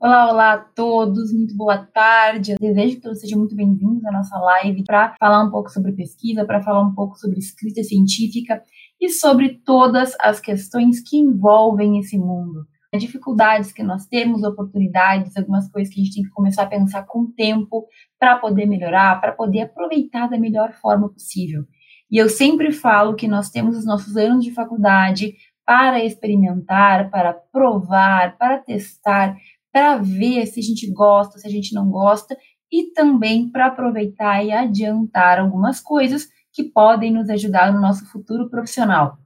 Olá, 0.00 0.30
olá 0.30 0.52
a 0.52 0.58
todos, 0.58 1.32
muito 1.32 1.56
boa 1.56 1.76
tarde. 1.78 2.52
Eu 2.52 2.58
desejo 2.60 2.94
que 2.94 3.00
todos 3.00 3.18
sejam 3.18 3.36
muito 3.36 3.56
bem-vindos 3.56 4.04
à 4.04 4.12
nossa 4.12 4.38
live 4.38 4.84
para 4.84 5.16
falar 5.18 5.42
um 5.42 5.50
pouco 5.50 5.70
sobre 5.70 5.90
pesquisa, 5.90 6.44
para 6.44 6.62
falar 6.62 6.82
um 6.82 6.94
pouco 6.94 7.16
sobre 7.16 7.40
escrita 7.40 7.82
científica 7.82 8.62
e 9.00 9.08
sobre 9.08 9.60
todas 9.64 10.14
as 10.20 10.38
questões 10.38 11.00
que 11.00 11.16
envolvem 11.16 11.98
esse 11.98 12.16
mundo. 12.16 12.64
Dificuldades 12.96 13.72
que 13.72 13.82
nós 13.82 14.06
temos, 14.06 14.44
oportunidades, 14.44 15.36
algumas 15.36 15.68
coisas 15.68 15.92
que 15.92 16.00
a 16.00 16.04
gente 16.04 16.14
tem 16.14 16.22
que 16.22 16.30
começar 16.30 16.62
a 16.62 16.66
pensar 16.66 17.04
com 17.04 17.22
o 17.22 17.32
tempo 17.32 17.84
para 18.20 18.38
poder 18.38 18.66
melhorar, 18.66 19.20
para 19.20 19.32
poder 19.32 19.62
aproveitar 19.62 20.28
da 20.28 20.38
melhor 20.38 20.74
forma 20.74 21.08
possível. 21.08 21.64
E 22.08 22.18
eu 22.18 22.28
sempre 22.28 22.70
falo 22.70 23.16
que 23.16 23.26
nós 23.26 23.50
temos 23.50 23.76
os 23.76 23.84
nossos 23.84 24.16
anos 24.16 24.44
de 24.44 24.52
faculdade 24.52 25.34
para 25.66 26.02
experimentar, 26.02 27.10
para 27.10 27.34
provar, 27.34 28.38
para 28.38 28.58
testar, 28.58 29.36
para 29.78 29.96
ver 29.98 30.44
se 30.46 30.58
a 30.58 30.62
gente 30.62 30.90
gosta, 30.90 31.38
se 31.38 31.46
a 31.46 31.50
gente 31.50 31.72
não 31.72 31.88
gosta, 31.88 32.36
e 32.70 32.90
também 32.92 33.48
para 33.48 33.66
aproveitar 33.66 34.44
e 34.44 34.50
adiantar 34.50 35.38
algumas 35.38 35.78
coisas 35.78 36.26
que 36.52 36.64
podem 36.64 37.12
nos 37.12 37.30
ajudar 37.30 37.72
no 37.72 37.80
nosso 37.80 38.04
futuro 38.10 38.50
profissional. 38.50 39.16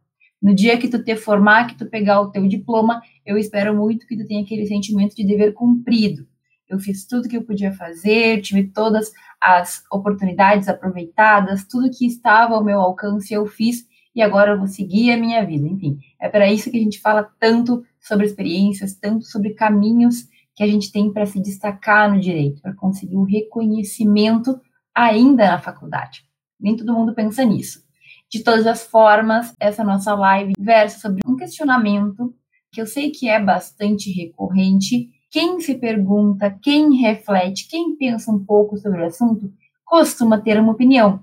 No 0.42 0.54
dia 0.54 0.76
que 0.76 0.88
tu 0.88 1.02
te 1.02 1.16
formar, 1.16 1.68
que 1.68 1.78
tu 1.78 1.88
pegar 1.88 2.20
o 2.20 2.30
teu 2.30 2.46
diploma, 2.46 3.00
eu 3.24 3.38
espero 3.38 3.74
muito 3.74 4.06
que 4.06 4.14
tu 4.14 4.26
tenha 4.26 4.42
aquele 4.42 4.66
sentimento 4.66 5.16
de 5.16 5.26
dever 5.26 5.54
cumprido. 5.54 6.26
Eu 6.68 6.78
fiz 6.78 7.06
tudo 7.06 7.30
que 7.30 7.36
eu 7.38 7.44
podia 7.44 7.72
fazer, 7.72 8.42
tive 8.42 8.64
todas 8.64 9.10
as 9.40 9.82
oportunidades 9.90 10.68
aproveitadas, 10.68 11.66
tudo 11.66 11.90
que 11.90 12.06
estava 12.06 12.56
ao 12.56 12.64
meu 12.64 12.78
alcance 12.78 13.32
eu 13.32 13.46
fiz 13.46 13.86
e 14.14 14.20
agora 14.20 14.52
eu 14.52 14.58
vou 14.58 14.68
seguir 14.68 15.12
a 15.12 15.16
minha 15.16 15.42
vida. 15.46 15.66
Enfim, 15.66 15.96
é 16.20 16.28
para 16.28 16.52
isso 16.52 16.70
que 16.70 16.76
a 16.76 16.82
gente 16.82 17.00
fala 17.00 17.26
tanto 17.40 17.82
sobre 17.98 18.26
experiências, 18.26 18.94
tanto 18.94 19.24
sobre 19.24 19.54
caminhos 19.54 20.30
que 20.54 20.62
a 20.62 20.66
gente 20.66 20.92
tem 20.92 21.12
para 21.12 21.26
se 21.26 21.40
destacar 21.40 22.12
no 22.12 22.20
direito, 22.20 22.60
para 22.60 22.74
conseguir 22.74 23.16
o 23.16 23.24
reconhecimento 23.24 24.60
ainda 24.94 25.46
na 25.46 25.58
faculdade. 25.58 26.24
Nem 26.60 26.76
todo 26.76 26.92
mundo 26.92 27.14
pensa 27.14 27.44
nisso. 27.44 27.82
De 28.30 28.42
todas 28.42 28.66
as 28.66 28.84
formas, 28.84 29.54
essa 29.60 29.84
nossa 29.84 30.14
live 30.14 30.52
versa 30.58 31.00
sobre 31.00 31.22
um 31.26 31.36
questionamento 31.36 32.34
que 32.70 32.80
eu 32.80 32.86
sei 32.86 33.10
que 33.10 33.28
é 33.28 33.38
bastante 33.38 34.10
recorrente. 34.10 35.10
Quem 35.30 35.60
se 35.60 35.74
pergunta, 35.74 36.50
quem 36.62 36.96
reflete, 36.96 37.68
quem 37.68 37.96
pensa 37.96 38.30
um 38.30 38.42
pouco 38.42 38.78
sobre 38.78 39.02
o 39.02 39.06
assunto, 39.06 39.52
costuma 39.84 40.40
ter 40.40 40.58
uma 40.58 40.72
opinião. 40.72 41.22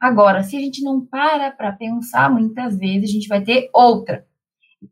Agora, 0.00 0.42
se 0.42 0.56
a 0.56 0.60
gente 0.60 0.82
não 0.82 1.04
para 1.04 1.50
para 1.50 1.72
pensar, 1.72 2.30
muitas 2.30 2.76
vezes 2.76 3.10
a 3.10 3.12
gente 3.12 3.28
vai 3.28 3.42
ter 3.42 3.68
outra. 3.72 4.26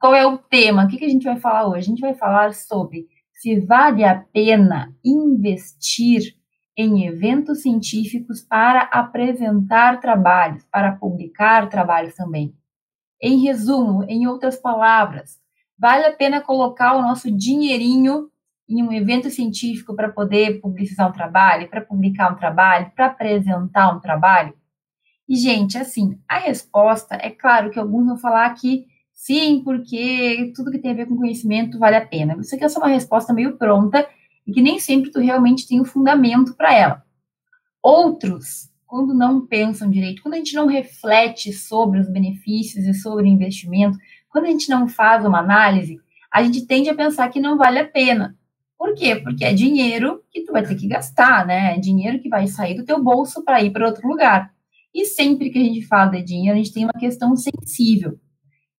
Qual 0.00 0.14
é 0.14 0.26
o 0.26 0.38
tema? 0.38 0.84
O 0.84 0.88
que, 0.88 1.04
a 1.04 1.08
gente 1.08 1.24
vai 1.24 1.38
falar 1.38 1.68
hoje? 1.68 1.78
A 1.78 1.90
gente 1.90 2.00
vai 2.00 2.14
falar 2.14 2.54
sobre 2.54 3.06
se 3.36 3.60
vale 3.60 4.04
a 4.04 4.18
pena 4.32 4.94
investir 5.04 6.34
em 6.76 7.06
eventos 7.06 7.62
científicos 7.62 8.40
para 8.42 8.82
apresentar 8.82 10.00
trabalhos, 10.00 10.64
para 10.70 10.92
publicar 10.92 11.68
trabalhos 11.68 12.14
também. 12.14 12.54
Em 13.20 13.42
resumo, 13.42 14.04
em 14.04 14.26
outras 14.26 14.56
palavras, 14.56 15.38
vale 15.78 16.04
a 16.04 16.12
pena 16.12 16.40
colocar 16.40 16.96
o 16.96 17.02
nosso 17.02 17.30
dinheirinho 17.30 18.30
em 18.68 18.82
um 18.82 18.92
evento 18.92 19.30
científico 19.30 19.94
para 19.94 20.10
poder 20.10 20.60
publicizar 20.60 21.08
um 21.08 21.12
trabalho, 21.12 21.68
para 21.68 21.80
publicar 21.80 22.32
um 22.32 22.36
trabalho, 22.36 22.90
para 22.94 23.06
apresentar 23.06 23.94
um 23.94 24.00
trabalho? 24.00 24.54
E, 25.28 25.36
gente, 25.36 25.76
assim, 25.76 26.18
a 26.28 26.38
resposta 26.38 27.16
é 27.16 27.30
claro 27.30 27.70
que 27.70 27.78
alguns 27.78 28.06
vão 28.06 28.16
falar 28.16 28.52
que 28.54 28.86
sim, 29.16 29.62
porque 29.64 30.52
tudo 30.54 30.70
que 30.70 30.78
tem 30.78 30.92
a 30.92 30.94
ver 30.94 31.06
com 31.06 31.16
conhecimento 31.16 31.78
vale 31.78 31.96
a 31.96 32.06
pena. 32.06 32.36
Isso 32.38 32.54
aqui 32.54 32.64
é 32.64 32.68
só 32.68 32.78
uma 32.78 32.88
resposta 32.88 33.32
meio 33.32 33.56
pronta 33.56 34.06
e 34.46 34.52
que 34.52 34.62
nem 34.62 34.78
sempre 34.78 35.10
tu 35.10 35.18
realmente 35.18 35.66
tem 35.66 35.80
o 35.80 35.82
um 35.82 35.86
fundamento 35.86 36.54
para 36.54 36.72
ela. 36.72 37.02
Outros, 37.82 38.70
quando 38.86 39.14
não 39.14 39.46
pensam 39.46 39.90
direito, 39.90 40.22
quando 40.22 40.34
a 40.34 40.38
gente 40.38 40.54
não 40.54 40.66
reflete 40.66 41.52
sobre 41.52 41.98
os 41.98 42.08
benefícios 42.08 42.84
e 42.84 42.94
sobre 42.94 43.24
o 43.24 43.26
investimento, 43.26 43.98
quando 44.28 44.44
a 44.44 44.50
gente 44.50 44.68
não 44.68 44.86
faz 44.86 45.24
uma 45.24 45.40
análise, 45.40 45.98
a 46.30 46.42
gente 46.42 46.66
tende 46.66 46.90
a 46.90 46.94
pensar 46.94 47.28
que 47.30 47.40
não 47.40 47.56
vale 47.56 47.78
a 47.78 47.88
pena. 47.88 48.36
Por 48.78 48.94
quê? 48.94 49.16
Porque 49.16 49.44
é 49.44 49.54
dinheiro 49.54 50.22
que 50.30 50.44
tu 50.44 50.52
vai 50.52 50.64
ter 50.64 50.74
que 50.74 50.86
gastar, 50.86 51.46
né? 51.46 51.74
É 51.74 51.80
dinheiro 51.80 52.20
que 52.20 52.28
vai 52.28 52.46
sair 52.46 52.74
do 52.74 52.84
teu 52.84 53.02
bolso 53.02 53.42
para 53.42 53.62
ir 53.62 53.70
para 53.70 53.86
outro 53.86 54.06
lugar. 54.06 54.52
E 54.94 55.04
sempre 55.06 55.50
que 55.50 55.58
a 55.58 55.62
gente 55.62 55.86
fala 55.86 56.10
de 56.10 56.22
dinheiro, 56.22 56.54
a 56.54 56.62
gente 56.62 56.72
tem 56.72 56.84
uma 56.84 56.92
questão 56.92 57.34
sensível. 57.36 58.18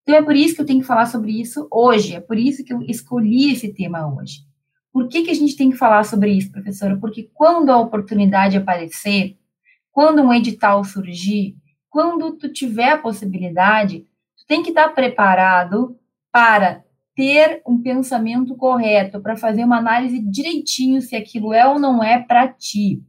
Então 0.07 0.15
é 0.15 0.21
por 0.23 0.37
isso 0.37 0.55
que 0.55 0.61
eu 0.61 0.65
tenho 0.65 0.79
que 0.79 0.87
falar 0.87 1.05
sobre 1.05 1.33
isso 1.33 1.67
hoje, 1.69 2.15
é 2.15 2.21
por 2.21 2.37
isso 2.37 2.63
que 2.63 2.71
eu 2.71 2.81
escolhi 2.83 3.51
esse 3.51 3.73
tema 3.73 4.07
hoje. 4.07 4.39
Por 4.93 5.09
que, 5.09 5.23
que 5.23 5.31
a 5.31 5.33
gente 5.33 5.57
tem 5.57 5.69
que 5.69 5.75
falar 5.75 6.05
sobre 6.05 6.31
isso, 6.31 6.49
professora? 6.49 6.95
Porque 6.95 7.29
quando 7.33 7.71
a 7.71 7.77
oportunidade 7.77 8.55
aparecer, 8.55 9.37
quando 9.91 10.21
um 10.21 10.31
edital 10.31 10.81
surgir, 10.85 11.57
quando 11.89 12.31
tu 12.37 12.47
tiver 12.47 12.91
a 12.91 12.97
possibilidade, 12.97 14.07
tu 14.37 14.47
tem 14.47 14.63
que 14.63 14.69
estar 14.69 14.87
preparado 14.95 15.99
para 16.31 16.85
ter 17.13 17.61
um 17.67 17.81
pensamento 17.81 18.55
correto, 18.55 19.19
para 19.19 19.35
fazer 19.35 19.65
uma 19.65 19.77
análise 19.77 20.19
direitinho 20.19 21.01
se 21.01 21.17
aquilo 21.17 21.51
é 21.51 21.67
ou 21.67 21.77
não 21.77 22.01
é 22.01 22.17
para 22.17 22.47
ti. 22.47 23.03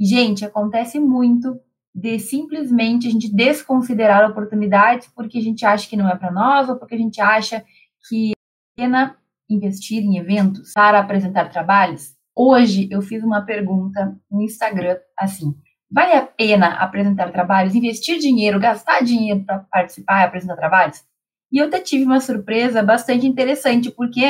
Gente, 0.00 0.44
acontece 0.44 0.98
muito 0.98 1.60
de 1.94 2.18
simplesmente 2.18 3.06
a 3.06 3.10
gente 3.10 3.32
desconsiderar 3.32 4.28
oportunidades 4.28 5.08
porque 5.14 5.38
a 5.38 5.42
gente 5.42 5.64
acha 5.64 5.88
que 5.88 5.96
não 5.96 6.08
é 6.08 6.16
para 6.16 6.32
nós 6.32 6.68
ou 6.68 6.76
porque 6.76 6.96
a 6.96 6.98
gente 6.98 7.20
acha 7.20 7.64
que 8.08 8.32
é 8.32 8.82
pena 8.82 9.16
investir 9.48 10.02
em 10.02 10.18
eventos 10.18 10.72
para 10.72 10.98
apresentar 10.98 11.50
trabalhos. 11.50 12.14
Hoje 12.34 12.88
eu 12.90 13.00
fiz 13.00 13.22
uma 13.22 13.42
pergunta 13.42 14.16
no 14.28 14.42
Instagram 14.42 14.98
assim: 15.16 15.54
vale 15.90 16.12
a 16.12 16.26
pena 16.26 16.74
apresentar 16.74 17.30
trabalhos, 17.30 17.74
investir 17.74 18.18
dinheiro, 18.18 18.58
gastar 18.58 19.04
dinheiro 19.04 19.44
para 19.44 19.60
participar 19.70 20.22
e 20.22 20.24
apresentar 20.24 20.56
trabalhos? 20.56 21.04
E 21.52 21.58
eu 21.58 21.66
até 21.66 21.78
tive 21.78 22.04
uma 22.04 22.20
surpresa 22.20 22.82
bastante 22.82 23.26
interessante, 23.26 23.88
porque 23.92 24.24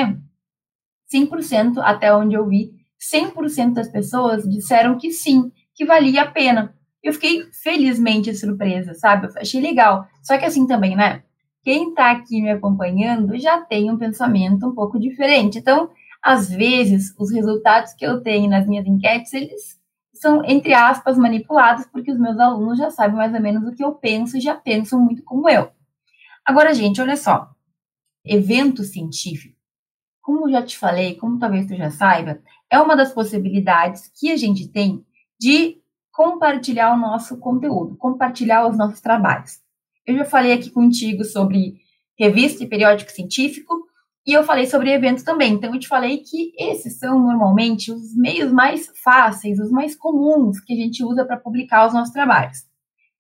100%, 1.13 1.79
até 1.79 2.15
onde 2.15 2.35
eu 2.35 2.47
vi, 2.47 2.73
100% 3.13 3.73
das 3.73 3.89
pessoas 3.89 4.45
disseram 4.45 4.99
que 4.99 5.11
sim, 5.11 5.51
que 5.75 5.87
valia 5.87 6.23
a 6.23 6.31
pena. 6.31 6.74
Eu 7.05 7.13
fiquei 7.13 7.45
felizmente 7.53 8.35
surpresa, 8.35 8.95
sabe? 8.95 9.27
Eu 9.27 9.33
achei 9.37 9.61
legal. 9.61 10.09
Só 10.23 10.39
que 10.39 10.47
assim 10.47 10.67
também, 10.67 10.97
né? 10.97 11.23
Quem 11.63 11.91
está 11.91 12.11
aqui 12.11 12.41
me 12.41 12.51
acompanhando 12.51 13.39
já 13.39 13.61
tem 13.61 13.91
um 13.91 13.99
pensamento 13.99 14.67
um 14.67 14.75
pouco 14.75 14.99
diferente. 14.99 15.59
Então, 15.59 15.91
às 16.23 16.49
vezes, 16.49 17.15
os 17.19 17.31
resultados 17.31 17.93
que 17.93 18.07
eu 18.07 18.23
tenho 18.23 18.49
nas 18.49 18.67
minhas 18.67 18.87
enquetes, 18.87 19.35
eles 19.35 19.79
são, 20.15 20.43
entre 20.47 20.73
aspas, 20.73 21.19
manipulados, 21.19 21.85
porque 21.93 22.11
os 22.11 22.19
meus 22.19 22.39
alunos 22.39 22.79
já 22.79 22.91
sabem 22.91 23.17
mais 23.17 23.35
ou 23.35 23.41
menos 23.41 23.69
o 23.69 23.75
que 23.75 23.85
eu 23.85 23.93
penso 23.93 24.39
e 24.39 24.41
já 24.41 24.55
pensam 24.55 24.99
muito 24.99 25.23
como 25.25 25.49
eu. 25.49 25.71
Agora, 26.43 26.73
gente, 26.73 27.03
olha 27.03 27.17
só. 27.17 27.51
Evento 28.25 28.83
científico, 28.83 29.59
como 30.23 30.47
eu 30.47 30.53
já 30.53 30.63
te 30.63 30.79
falei, 30.79 31.17
como 31.17 31.39
talvez 31.39 31.67
tu 31.67 31.77
já 31.77 31.91
saiba, 31.91 32.41
é 32.71 32.81
uma 32.81 32.97
das 32.97 33.13
possibilidades 33.13 34.11
que 34.19 34.33
a 34.33 34.37
gente 34.37 34.69
tem 34.69 35.05
de 35.39 35.84
compartilhar 36.15 36.95
o 36.95 36.97
nosso 36.97 37.37
conteúdo, 37.39 37.97
compartilhar 37.97 38.69
os 38.69 38.79
nossos 38.79 39.01
trabalhos. 39.01 39.59
Eu 40.07 40.17
já 40.17 40.25
falei 40.25 40.53
aqui 40.53 40.71
contigo 40.71 41.25
sobre 41.25 41.75
revista 42.17 42.63
e 42.63 42.69
periódico 42.69 43.11
científico, 43.11 43.75
e 44.25 44.33
eu 44.33 44.45
falei 44.45 44.67
sobre 44.67 44.93
evento 44.93 45.25
também. 45.25 45.55
Então, 45.55 45.75
eu 45.75 45.81
te 45.81 45.89
falei 45.89 46.19
que 46.19 46.53
esses 46.57 46.99
são 46.99 47.19
normalmente 47.19 47.91
os 47.91 48.17
meios 48.17 48.53
mais 48.53 48.91
fáceis, 49.03 49.59
os 49.59 49.73
mais 49.73 49.97
comuns 49.97 50.61
que 50.61 50.73
a 50.73 50.77
gente 50.77 51.05
usa 51.05 51.25
para 51.25 51.37
publicar 51.37 51.87
os 51.87 51.93
nossos 51.93 52.15
trabalhos. 52.15 52.59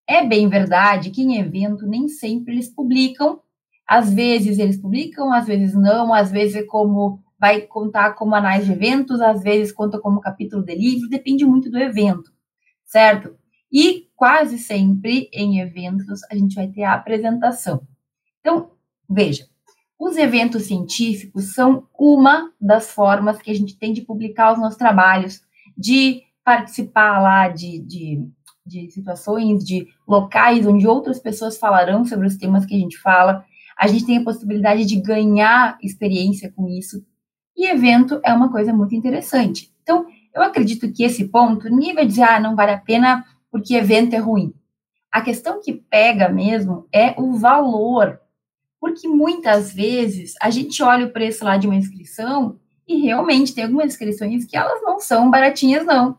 É 0.09 0.25
bem 0.25 0.49
verdade 0.49 1.11
que 1.11 1.23
em 1.23 1.39
evento 1.39 1.87
nem 1.87 2.07
sempre 2.07 2.55
eles 2.55 2.73
publicam, 2.73 3.41
às 3.89 4.15
vezes 4.15 4.59
eles 4.59 4.81
publicam, 4.81 5.33
às 5.33 5.47
vezes 5.47 5.75
não, 5.75 6.15
às 6.15 6.31
vezes 6.31 6.55
é 6.55 6.63
como 6.63 7.19
vai 7.41 7.63
contar 7.63 8.15
como 8.15 8.35
análise 8.35 8.67
de 8.67 8.73
eventos, 8.73 9.21
às 9.21 9.43
vezes 9.43 9.73
conta 9.73 9.99
como 9.99 10.21
capítulo 10.21 10.63
de 10.63 10.75
livro, 10.77 11.09
depende 11.09 11.45
muito 11.45 11.69
do 11.69 11.79
evento 11.79 12.34
certo? 12.85 13.37
E 13.73 14.09
quase 14.15 14.59
sempre 14.59 15.29
em 15.33 15.61
eventos 15.61 16.23
a 16.31 16.37
gente 16.37 16.55
vai 16.55 16.69
ter 16.69 16.85
a 16.85 16.95
apresentação. 16.95 17.87
Então, 18.41 18.71
veja, 19.09 19.47
os 19.99 20.17
eventos 20.17 20.65
científicos 20.65 21.55
são 21.55 21.89
uma 21.99 22.53
das 22.61 22.91
formas 22.91 23.41
que 23.41 23.51
a 23.51 23.55
gente 23.55 23.79
tem 23.79 23.93
de 23.93 24.03
publicar 24.03 24.53
os 24.53 24.59
nossos 24.59 24.79
trabalhos, 24.79 25.41
de 25.77 26.23
participar 26.45 27.21
lá 27.21 27.49
de, 27.49 27.81
de, 27.81 28.29
de 28.67 28.91
situações, 28.91 29.65
de 29.65 29.89
locais 30.07 30.67
onde 30.67 30.87
outras 30.87 31.19
pessoas 31.19 31.57
falarão 31.57 32.05
sobre 32.05 32.27
os 32.27 32.37
temas 32.37 32.67
que 32.67 32.75
a 32.75 32.79
gente 32.79 32.99
fala. 32.99 33.45
A 33.77 33.87
gente 33.87 34.07
tem 34.07 34.19
a 34.19 34.25
possibilidade 34.25 34.85
de 34.85 35.01
ganhar 35.01 35.79
experiência 35.83 36.53
com 36.53 36.69
isso. 36.69 37.05
E 37.57 37.67
evento 37.71 38.21
é 38.25 38.33
uma 38.33 38.51
coisa 38.51 38.73
muito 38.73 38.95
interessante. 38.95 39.73
Então, 39.83 40.07
eu 40.35 40.43
acredito 40.43 40.93
que 40.93 41.05
esse 41.05 41.29
ponto, 41.29 41.69
vai 41.95 42.07
dizer, 42.07 42.25
ah, 42.25 42.41
não 42.41 42.57
vale 42.57 42.73
a 42.73 42.79
pena 42.79 43.25
porque 43.51 43.75
evento 43.75 44.15
é 44.15 44.19
ruim. 44.19 44.53
A 45.11 45.21
questão 45.21 45.61
que 45.63 45.73
pega 45.73 46.29
mesmo 46.29 46.89
é 46.93 47.15
o 47.17 47.35
valor. 47.35 48.21
Porque 48.81 49.07
muitas 49.07 49.73
vezes 49.73 50.35
a 50.43 50.51
gente 50.51 50.83
olha 50.83 51.07
o 51.07 51.13
preço 51.13 51.45
lá 51.45 51.57
de 51.57 51.67
uma 51.67 51.77
inscrição 51.77 52.59
E 52.87 52.97
realmente 53.01 53.55
tem 53.55 53.65
algumas 53.65 53.87
inscrições 53.87 54.45
que 54.45 54.57
elas 54.57 54.83
não 54.83 54.99
são 54.99 55.31
baratinhas, 55.31 55.87
não. 55.87 56.19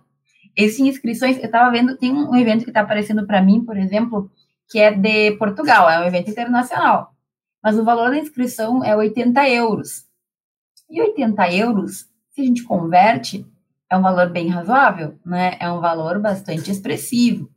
Existem 0.55 0.87
inscrições, 0.87 1.37
eu 1.37 1.43
estava 1.43 1.69
vendo, 1.69 1.97
tem 1.97 2.11
um 2.11 2.33
evento 2.35 2.63
que 2.63 2.69
está 2.69 2.81
aparecendo 2.81 3.27
para 3.27 3.41
mim, 3.41 3.63
por 3.63 3.77
exemplo, 3.77 4.31
que 4.69 4.79
é 4.79 4.91
de 4.91 5.33
Portugal, 5.33 5.89
é 5.89 5.99
um 5.99 6.05
evento 6.05 6.31
internacional. 6.31 7.13
Mas 7.61 7.77
o 7.77 7.83
valor 7.83 8.09
da 8.09 8.17
inscrição 8.17 8.83
é 8.83 8.95
80 8.95 9.49
euros. 9.49 10.05
E 10.89 11.01
80 11.01 11.51
euros, 11.51 12.07
se 12.31 12.41
a 12.41 12.45
gente 12.45 12.63
converte, 12.63 13.45
é 13.91 13.97
um 13.97 14.01
valor 14.01 14.29
bem 14.29 14.49
razoável, 14.49 15.19
né? 15.25 15.57
É 15.59 15.71
um 15.71 15.79
valor 15.79 16.19
bastante 16.19 16.71
expressivo. 16.71 17.49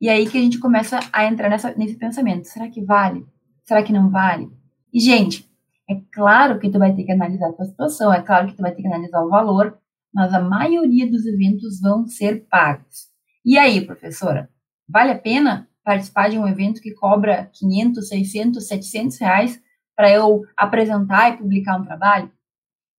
E 0.00 0.08
aí 0.08 0.28
que 0.28 0.38
a 0.38 0.40
gente 0.40 0.58
começa 0.58 0.98
a 1.12 1.24
entrar 1.26 1.50
nessa, 1.50 1.74
nesse 1.74 1.96
pensamento: 1.96 2.46
será 2.46 2.68
que 2.68 2.82
vale? 2.82 3.26
Será 3.64 3.82
que 3.82 3.92
não 3.92 4.10
vale? 4.10 4.50
E, 4.92 4.98
gente, 4.98 5.48
é 5.88 6.00
claro 6.12 6.58
que 6.58 6.70
tu 6.70 6.78
vai 6.78 6.94
ter 6.94 7.04
que 7.04 7.12
analisar 7.12 7.48
a 7.48 7.52
tua 7.52 7.66
situação, 7.66 8.12
é 8.12 8.22
claro 8.22 8.48
que 8.48 8.54
tu 8.54 8.62
vai 8.62 8.72
ter 8.72 8.82
que 8.82 8.88
analisar 8.88 9.22
o 9.22 9.28
valor, 9.28 9.78
mas 10.12 10.32
a 10.32 10.40
maioria 10.40 11.08
dos 11.08 11.26
eventos 11.26 11.80
vão 11.80 12.06
ser 12.06 12.46
pagos. 12.48 13.08
E 13.44 13.58
aí, 13.58 13.84
professora, 13.84 14.48
vale 14.88 15.12
a 15.12 15.18
pena 15.18 15.68
participar 15.84 16.30
de 16.30 16.38
um 16.38 16.46
evento 16.46 16.80
que 16.80 16.94
cobra 16.94 17.50
500, 17.52 18.08
600, 18.08 18.66
700 18.66 19.18
reais 19.18 19.62
para 19.96 20.10
eu 20.10 20.42
apresentar 20.56 21.30
e 21.30 21.36
publicar 21.36 21.76
um 21.76 21.84
trabalho? 21.84 22.30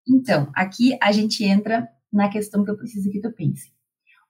Então, 0.08 0.50
aqui 0.54 0.96
a 1.00 1.12
gente 1.12 1.44
entra 1.44 1.88
na 2.12 2.28
questão 2.28 2.64
que 2.64 2.70
eu 2.70 2.76
preciso 2.76 3.10
que 3.10 3.20
tu 3.20 3.30
pense. 3.32 3.72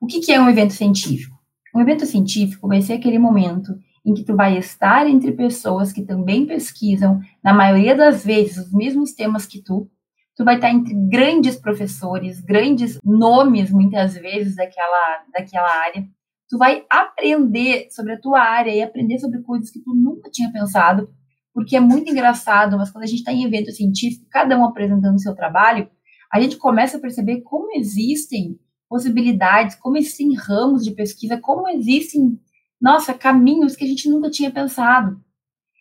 O 0.00 0.06
que, 0.06 0.20
que 0.20 0.32
é 0.32 0.40
um 0.40 0.48
evento 0.48 0.72
científico? 0.72 1.38
Um 1.74 1.80
evento 1.80 2.04
científico 2.06 2.66
vai 2.66 2.82
ser 2.82 2.94
aquele 2.94 3.18
momento 3.18 3.78
em 4.04 4.14
que 4.14 4.24
tu 4.24 4.34
vai 4.34 4.56
estar 4.58 5.06
entre 5.06 5.32
pessoas 5.32 5.92
que 5.92 6.02
também 6.02 6.46
pesquisam, 6.46 7.20
na 7.44 7.52
maioria 7.52 7.94
das 7.94 8.24
vezes, 8.24 8.66
os 8.66 8.72
mesmos 8.72 9.12
temas 9.12 9.46
que 9.46 9.62
tu. 9.62 9.90
Tu 10.36 10.44
vai 10.44 10.54
estar 10.54 10.70
entre 10.70 10.94
grandes 10.94 11.56
professores, 11.56 12.40
grandes 12.40 12.98
nomes, 13.04 13.70
muitas 13.70 14.14
vezes, 14.14 14.56
daquela, 14.56 15.24
daquela 15.32 15.70
área. 15.84 16.04
Tu 16.48 16.56
vai 16.56 16.84
aprender 16.90 17.88
sobre 17.90 18.14
a 18.14 18.20
tua 18.20 18.40
área 18.40 18.74
e 18.74 18.82
aprender 18.82 19.18
sobre 19.18 19.42
coisas 19.42 19.70
que 19.70 19.80
tu 19.80 19.94
nunca 19.94 20.30
tinha 20.30 20.50
pensado, 20.50 21.10
porque 21.52 21.76
é 21.76 21.80
muito 21.80 22.10
engraçado, 22.10 22.76
mas 22.78 22.90
quando 22.90 23.04
a 23.04 23.06
gente 23.06 23.18
está 23.18 23.32
em 23.32 23.44
evento 23.44 23.70
científico, 23.70 24.26
cada 24.30 24.58
um 24.58 24.64
apresentando 24.64 25.14
o 25.14 25.20
seu 25.20 25.34
trabalho, 25.34 25.88
a 26.32 26.40
gente 26.40 26.56
começa 26.56 26.96
a 26.96 27.00
perceber 27.00 27.40
como 27.42 27.76
existem 27.76 28.58
possibilidades, 28.88 29.76
como 29.76 29.96
existem 29.96 30.34
ramos 30.34 30.84
de 30.84 30.92
pesquisa, 30.92 31.38
como 31.38 31.68
existem 31.68 32.38
nossa, 32.80 33.12
caminhos 33.12 33.76
que 33.76 33.84
a 33.84 33.86
gente 33.86 34.08
nunca 34.08 34.30
tinha 34.30 34.50
pensado. 34.50 35.20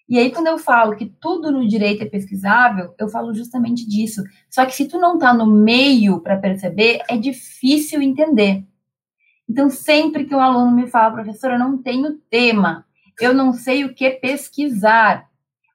E 0.07 0.17
aí, 0.17 0.31
quando 0.31 0.47
eu 0.47 0.57
falo 0.57 0.95
que 0.95 1.05
tudo 1.05 1.51
no 1.51 1.67
direito 1.67 2.01
é 2.01 2.05
pesquisável, 2.05 2.93
eu 2.99 3.07
falo 3.07 3.33
justamente 3.33 3.87
disso. 3.87 4.23
Só 4.49 4.65
que 4.65 4.73
se 4.73 4.87
tu 4.87 4.99
não 4.99 5.13
está 5.13 5.33
no 5.33 5.45
meio 5.45 6.19
para 6.19 6.35
perceber, 6.35 6.99
é 7.07 7.15
difícil 7.15 8.01
entender. 8.01 8.65
Então, 9.47 9.69
sempre 9.69 10.25
que 10.25 10.35
um 10.35 10.39
aluno 10.39 10.75
me 10.75 10.87
fala, 10.87 11.13
professora, 11.13 11.53
eu 11.55 11.59
não 11.59 11.77
tenho 11.77 12.17
tema, 12.29 12.85
eu 13.21 13.33
não 13.33 13.53
sei 13.53 13.85
o 13.85 13.93
que 13.93 14.09
pesquisar. 14.11 15.28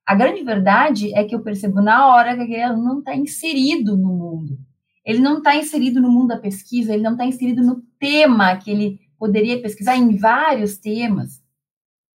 A 0.07 0.15
grande 0.15 0.43
verdade 0.43 1.15
é 1.15 1.25
que 1.25 1.35
eu 1.35 1.43
percebo 1.43 1.81
na 1.81 2.09
hora 2.09 2.35
que 2.35 2.43
aquele 2.43 2.63
aluno 2.63 2.85
não 2.85 2.99
está 2.99 3.17
inserido 3.17 3.97
no 3.97 4.09
mundo. 4.09 4.59
Ele 5.05 5.19
não 5.19 5.39
está 5.39 5.57
inserido 5.57 6.01
no 6.01 6.11
mundo 6.11 6.29
da 6.29 6.39
pesquisa, 6.39 6.93
ele 6.93 7.03
não 7.03 7.13
está 7.13 7.25
inserido 7.25 7.63
no 7.63 7.83
tema 7.99 8.57
que 8.57 8.71
ele 8.71 9.01
poderia 9.19 9.61
pesquisar 9.61 9.97
em 9.97 10.17
vários 10.17 10.77
temas, 10.77 11.43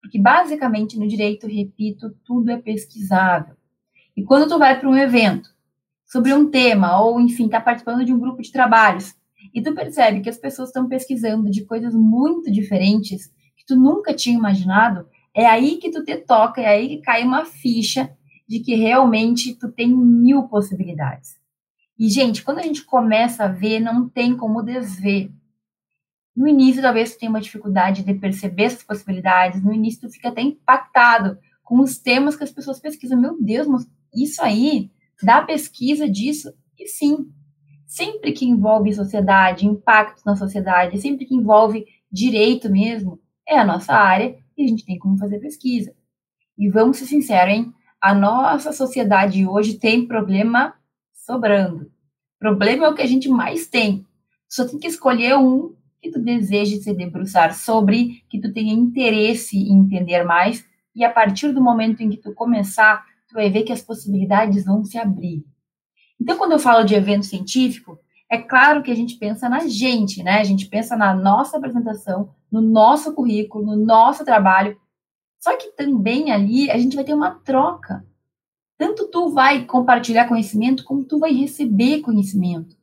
porque 0.01 0.19
basicamente 0.21 0.99
no 0.99 1.07
direito, 1.07 1.47
repito, 1.47 2.11
tudo 2.25 2.51
é 2.51 2.57
pesquisável. 2.57 3.57
E 4.17 4.23
quando 4.23 4.49
tu 4.49 4.59
vai 4.59 4.79
para 4.79 4.89
um 4.89 4.97
evento 4.97 5.49
sobre 6.05 6.33
um 6.33 6.49
tema, 6.49 7.01
ou 7.01 7.21
enfim, 7.21 7.47
está 7.47 7.61
participando 7.61 8.05
de 8.05 8.13
um 8.13 8.19
grupo 8.19 8.41
de 8.41 8.53
trabalhos, 8.53 9.15
e 9.53 9.63
tu 9.63 9.75
percebe 9.75 10.21
que 10.21 10.29
as 10.29 10.39
pessoas 10.39 10.69
estão 10.69 10.89
pesquisando 10.89 11.51
de 11.51 11.65
coisas 11.65 11.95
muito 11.95 12.51
diferentes 12.51 13.29
que 13.57 13.65
tu 13.67 13.77
nunca 13.77 14.15
tinha 14.15 14.37
imaginado, 14.37 15.07
é 15.37 15.45
aí 15.45 15.77
que 15.77 15.91
tu 15.91 16.03
te 16.03 16.17
toca, 16.17 16.63
é 16.63 16.67
aí 16.67 16.89
que 16.89 17.03
cai 17.03 17.23
uma 17.23 17.45
ficha 17.45 18.11
de 18.49 18.59
que 18.61 18.75
realmente 18.75 19.55
tu 19.55 19.71
tem 19.71 19.87
mil 19.87 20.45
possibilidades. 20.45 21.37
E, 21.99 22.09
gente, 22.09 22.43
quando 22.43 22.61
a 22.61 22.63
gente 22.63 22.83
começa 22.83 23.45
a 23.45 23.49
ver, 23.49 23.79
não 23.79 24.09
tem 24.09 24.35
como 24.35 24.63
desver. 24.63 25.31
No 26.35 26.49
início, 26.49 26.81
talvez 26.81 27.15
tu 27.15 27.19
tenha 27.19 27.29
uma 27.29 27.41
dificuldade 27.41 28.03
de 28.03 28.15
perceber 28.15 28.65
essas 28.65 28.83
possibilidades. 28.83 29.63
No 29.63 29.75
início, 29.75 30.01
tu 30.01 30.11
fica 30.11 30.31
até 30.31 30.41
impactado 30.41 31.39
com 31.63 31.81
os 31.81 31.99
temas 31.99 32.35
que 32.35 32.45
as 32.45 32.51
pessoas 32.51 32.81
pesquisam. 32.81 33.21
Meu 33.21 33.37
Deus, 33.39 33.67
mas 33.67 33.87
isso 34.15 34.43
aí, 34.43 34.91
dá 35.23 35.43
pesquisa 35.43 36.09
disso? 36.09 36.51
E 36.79 36.87
sim, 36.87 37.31
sempre 37.87 38.33
que 38.33 38.47
envolve 38.47 38.95
sociedade, 38.95 39.67
impactos 39.67 40.25
na 40.25 40.35
sociedade, 40.35 40.99
sempre 40.99 41.27
que 41.27 41.35
envolve 41.35 41.85
direito 42.11 42.71
mesmo, 42.71 43.21
é 43.47 43.59
a 43.59 43.65
nossa 43.65 43.93
área 43.93 44.35
e 44.57 44.65
a 44.65 44.69
gente 44.69 44.85
tem 44.85 44.99
como 44.99 45.19
fazer 45.19 45.39
pesquisa. 45.39 45.95
E 46.57 46.69
vamos 46.69 46.97
ser 46.97 47.07
sinceros, 47.07 47.55
hein? 47.55 47.75
A 48.01 48.15
nossa 48.15 48.73
sociedade 48.73 49.47
hoje 49.47 49.79
tem 49.79 50.07
problema 50.07 50.75
sobrando. 51.13 51.91
Problema 52.39 52.87
é 52.87 52.89
o 52.89 52.95
que 52.95 53.03
a 53.03 53.07
gente 53.07 53.29
mais 53.29 53.67
tem. 53.67 54.07
Só 54.49 54.67
tem 54.67 54.79
que 54.79 54.87
escolher 54.87 55.37
um 55.37 55.75
que 56.01 56.11
tu 56.11 56.21
deseje 56.21 56.81
se 56.81 56.95
debruçar 56.95 57.55
sobre, 57.55 58.23
que 58.29 58.41
tu 58.41 58.53
tenha 58.53 58.73
interesse 58.73 59.57
em 59.57 59.79
entender 59.79 60.23
mais, 60.23 60.65
e 60.95 61.05
a 61.05 61.11
partir 61.11 61.53
do 61.53 61.61
momento 61.61 62.03
em 62.03 62.11
que 62.11 62.17
tu 62.17 62.33
começar, 62.33 63.05
tu 63.29 63.35
vai 63.35 63.51
ver 63.51 63.65
que 63.65 63.73
as 63.73 63.83
possibilidades 63.83 64.65
vão 64.65 64.85
se 64.85 64.97
abrir. 64.97 65.45
Então, 66.21 66.39
quando 66.39 66.53
eu 66.53 66.59
falo 66.59 66.85
de 66.85 66.95
evento 66.95 67.27
científico, 67.27 67.99
é 68.31 68.39
claro 68.39 68.83
que 68.83 68.91
a 68.91 68.95
gente 68.95 69.17
pensa 69.17 69.49
na 69.49 69.67
gente, 69.67 70.23
né? 70.23 70.41
A 70.41 70.45
gente 70.45 70.67
pensa 70.67 70.97
na 70.97 71.15
nossa 71.15 71.57
apresentação, 71.57 72.35
no 72.51 72.61
nosso 72.61 73.15
currículo, 73.15 73.65
no 73.65 73.77
nosso 73.77 74.25
trabalho. 74.25 74.79
Só 75.39 75.57
que 75.57 75.73
também 75.73 76.33
ali 76.33 76.71
a 76.71 76.79
gente 76.79 76.97
vai 76.97 77.05
ter 77.05 77.15
uma 77.15 77.31
troca. 77.31 78.05
Tanto 78.79 79.09
tu 79.09 79.31
vai 79.31 79.65
compartilhar 79.65 80.29
conhecimento, 80.29 80.85
como 80.85 81.05
tu 81.05 81.19
vai 81.19 81.33
receber 81.33 82.01
conhecimento 82.01 82.77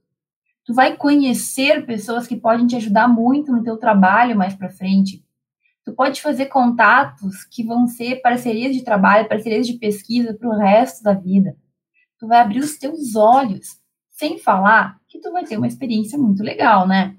tu 0.66 0.74
vai 0.74 0.96
conhecer 0.96 1.86
pessoas 1.86 2.26
que 2.26 2.36
podem 2.36 2.66
te 2.68 2.76
ajudar 2.76 3.08
muito 3.08 3.52
no 3.52 3.64
teu 3.64 3.78
trabalho 3.78 4.38
mais 4.38 4.56
para 4.56 4.70
frente. 4.70 5.24
Tu 5.84 5.94
pode 5.94 6.22
fazer 6.22 6.46
contatos 6.46 7.44
que 7.44 7.64
vão 7.64 7.88
ser 7.88 8.22
parcerias 8.22 8.74
de 8.74 8.84
trabalho, 8.84 9.28
parcerias 9.28 9.68
de 9.68 9.74
pesquisa 9.74 10.34
para 10.34 10.48
o 10.48 10.58
resto 10.58 11.04
da 11.04 11.14
vida. 11.14 11.58
Tu 12.18 12.28
vai 12.28 12.40
abrir 12.40 12.60
os 12.60 12.78
teus 12.78 13.16
olhos, 13.16 13.78
sem 14.14 14.38
falar 14.38 15.00
que 15.10 15.20
tu 15.20 15.32
vai 15.32 15.44
ter 15.44 15.58
uma 15.58 15.68
experiência 15.68 16.18
muito 16.18 16.42
legal, 16.42 16.88
né? 16.88 17.16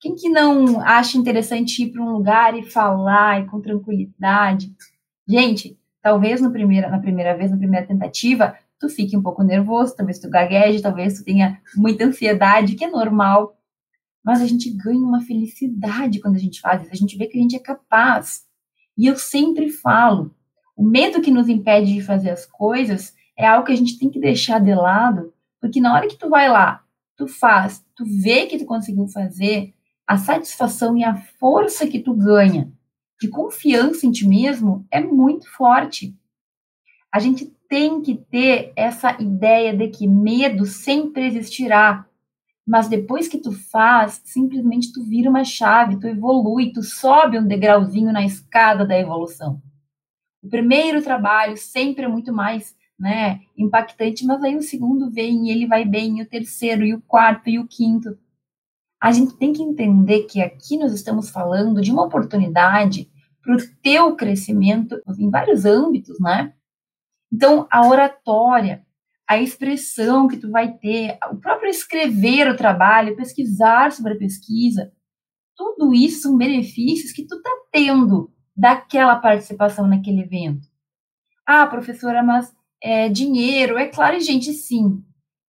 Quem 0.00 0.14
que 0.14 0.28
não 0.28 0.80
acha 0.80 1.18
interessante 1.18 1.82
ir 1.82 1.90
para 1.90 2.02
um 2.02 2.12
lugar 2.12 2.56
e 2.56 2.62
falar 2.62 3.40
e 3.40 3.46
com 3.46 3.60
tranquilidade? 3.60 4.72
Gente, 5.28 5.78
talvez 6.00 6.40
no 6.40 6.52
primeira, 6.52 6.88
na 6.88 6.98
primeira 6.98 7.36
vez, 7.36 7.50
na 7.50 7.56
primeira 7.56 7.86
tentativa, 7.86 8.56
tu 8.78 8.88
fique 8.88 9.16
um 9.16 9.22
pouco 9.22 9.42
nervoso, 9.42 9.96
talvez 9.96 10.18
tu 10.18 10.30
gagueje, 10.30 10.82
talvez 10.82 11.18
tu 11.18 11.24
tenha 11.24 11.60
muita 11.74 12.04
ansiedade, 12.04 12.74
que 12.76 12.84
é 12.84 12.90
normal. 12.90 13.56
Mas 14.22 14.40
a 14.40 14.46
gente 14.46 14.70
ganha 14.70 15.00
uma 15.00 15.22
felicidade 15.22 16.20
quando 16.20 16.36
a 16.36 16.40
gente 16.40 16.60
faz 16.60 16.82
isso, 16.82 16.92
a 16.92 16.96
gente 16.96 17.16
vê 17.16 17.26
que 17.26 17.38
a 17.38 17.40
gente 17.40 17.56
é 17.56 17.60
capaz. 17.60 18.44
E 18.96 19.06
eu 19.06 19.16
sempre 19.16 19.70
falo, 19.70 20.34
o 20.76 20.84
medo 20.84 21.20
que 21.20 21.30
nos 21.30 21.48
impede 21.48 21.94
de 21.94 22.02
fazer 22.02 22.30
as 22.30 22.46
coisas 22.46 23.14
é 23.36 23.46
algo 23.46 23.66
que 23.66 23.72
a 23.72 23.76
gente 23.76 23.98
tem 23.98 24.10
que 24.10 24.20
deixar 24.20 24.60
de 24.60 24.74
lado, 24.74 25.32
porque 25.60 25.80
na 25.80 25.94
hora 25.94 26.08
que 26.08 26.16
tu 26.16 26.28
vai 26.28 26.48
lá, 26.48 26.84
tu 27.16 27.26
faz, 27.26 27.84
tu 27.94 28.04
vê 28.04 28.46
que 28.46 28.58
tu 28.58 28.66
conseguiu 28.66 29.08
fazer, 29.08 29.74
a 30.06 30.16
satisfação 30.16 30.96
e 30.96 31.02
a 31.02 31.16
força 31.16 31.86
que 31.86 31.98
tu 31.98 32.14
ganha 32.14 32.72
de 33.20 33.28
confiança 33.28 34.06
em 34.06 34.12
ti 34.12 34.26
mesmo 34.26 34.86
é 34.90 35.00
muito 35.00 35.50
forte. 35.50 36.14
A 37.10 37.18
gente 37.18 37.46
tem 37.68 38.00
que 38.00 38.14
ter 38.14 38.72
essa 38.76 39.20
ideia 39.20 39.76
de 39.76 39.88
que 39.88 40.06
medo 40.06 40.66
sempre 40.66 41.26
existirá. 41.26 42.06
Mas 42.66 42.88
depois 42.88 43.28
que 43.28 43.38
tu 43.38 43.52
faz, 43.52 44.20
simplesmente 44.24 44.92
tu 44.92 45.02
vira 45.02 45.30
uma 45.30 45.44
chave, 45.44 45.98
tu 45.98 46.06
evolui, 46.06 46.72
tu 46.72 46.82
sobe 46.82 47.38
um 47.38 47.46
degrauzinho 47.46 48.12
na 48.12 48.24
escada 48.24 48.84
da 48.84 48.98
evolução. 48.98 49.62
O 50.42 50.48
primeiro 50.48 51.02
trabalho 51.02 51.56
sempre 51.56 52.04
é 52.04 52.08
muito 52.08 52.32
mais 52.32 52.76
né, 52.98 53.40
impactante, 53.56 54.24
mas 54.24 54.42
aí 54.42 54.56
o 54.56 54.62
segundo 54.62 55.10
vem 55.10 55.46
e 55.46 55.50
ele 55.50 55.66
vai 55.66 55.84
bem, 55.84 56.18
e 56.18 56.22
o 56.22 56.28
terceiro, 56.28 56.84
e 56.84 56.94
o 56.94 57.02
quarto, 57.02 57.48
e 57.48 57.58
o 57.58 57.66
quinto. 57.66 58.16
A 59.00 59.12
gente 59.12 59.36
tem 59.36 59.52
que 59.52 59.62
entender 59.62 60.22
que 60.22 60.40
aqui 60.40 60.78
nós 60.78 60.92
estamos 60.92 61.28
falando 61.28 61.82
de 61.82 61.92
uma 61.92 62.04
oportunidade 62.04 63.10
para 63.42 63.54
o 63.54 63.58
teu 63.82 64.16
crescimento 64.16 65.00
em 65.18 65.30
vários 65.30 65.64
âmbitos, 65.64 66.18
né? 66.18 66.52
Então, 67.32 67.66
a 67.70 67.86
oratória, 67.86 68.84
a 69.28 69.38
expressão 69.38 70.26
que 70.26 70.36
tu 70.36 70.50
vai 70.50 70.72
ter, 70.72 71.18
o 71.30 71.36
próprio 71.36 71.68
escrever 71.68 72.48
o 72.48 72.56
trabalho, 72.56 73.16
pesquisar 73.16 73.92
sobre 73.92 74.14
a 74.14 74.18
pesquisa, 74.18 74.92
tudo 75.56 75.94
isso 75.94 76.22
são 76.22 76.36
benefícios 76.36 77.12
que 77.12 77.26
tu 77.26 77.40
tá 77.42 77.50
tendo 77.72 78.32
daquela 78.56 79.16
participação 79.16 79.86
naquele 79.86 80.22
evento. 80.22 80.66
Ah, 81.44 81.66
professora, 81.66 82.22
mas 82.22 82.54
é, 82.86 83.08
dinheiro, 83.08 83.76
é 83.76 83.88
claro, 83.88 84.20
gente, 84.20 84.52
sim. 84.52 85.02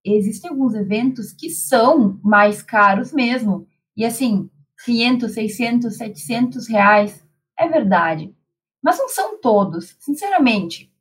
existem 0.04 0.50
alguns 0.50 0.74
eventos 0.74 1.32
que 1.32 1.52
são 1.52 2.20
mais 2.24 2.64
caros 2.64 3.14
mesmo. 3.14 3.68
E 3.96 4.04
assim, 4.04 4.50
500, 4.84 5.32
600, 5.34 5.98
700 5.98 6.68
reais, 6.68 7.24
é 7.56 7.68
verdade. 7.68 8.36
Mas 8.84 8.98
não 8.98 9.08
são 9.08 9.40
todos, 9.40 9.96
sinceramente. 10.00 10.92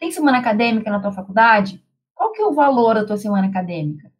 Tem 0.00 0.10
semana 0.10 0.38
acadêmica 0.38 0.90
na 0.90 1.00
tua 1.00 1.12
faculdade? 1.12 1.84
Qual 2.14 2.32
que 2.32 2.40
é 2.40 2.46
o 2.46 2.54
valor 2.54 2.94
da 2.94 3.04
tua 3.04 3.18
semana 3.18 3.48
acadêmica? 3.48 4.10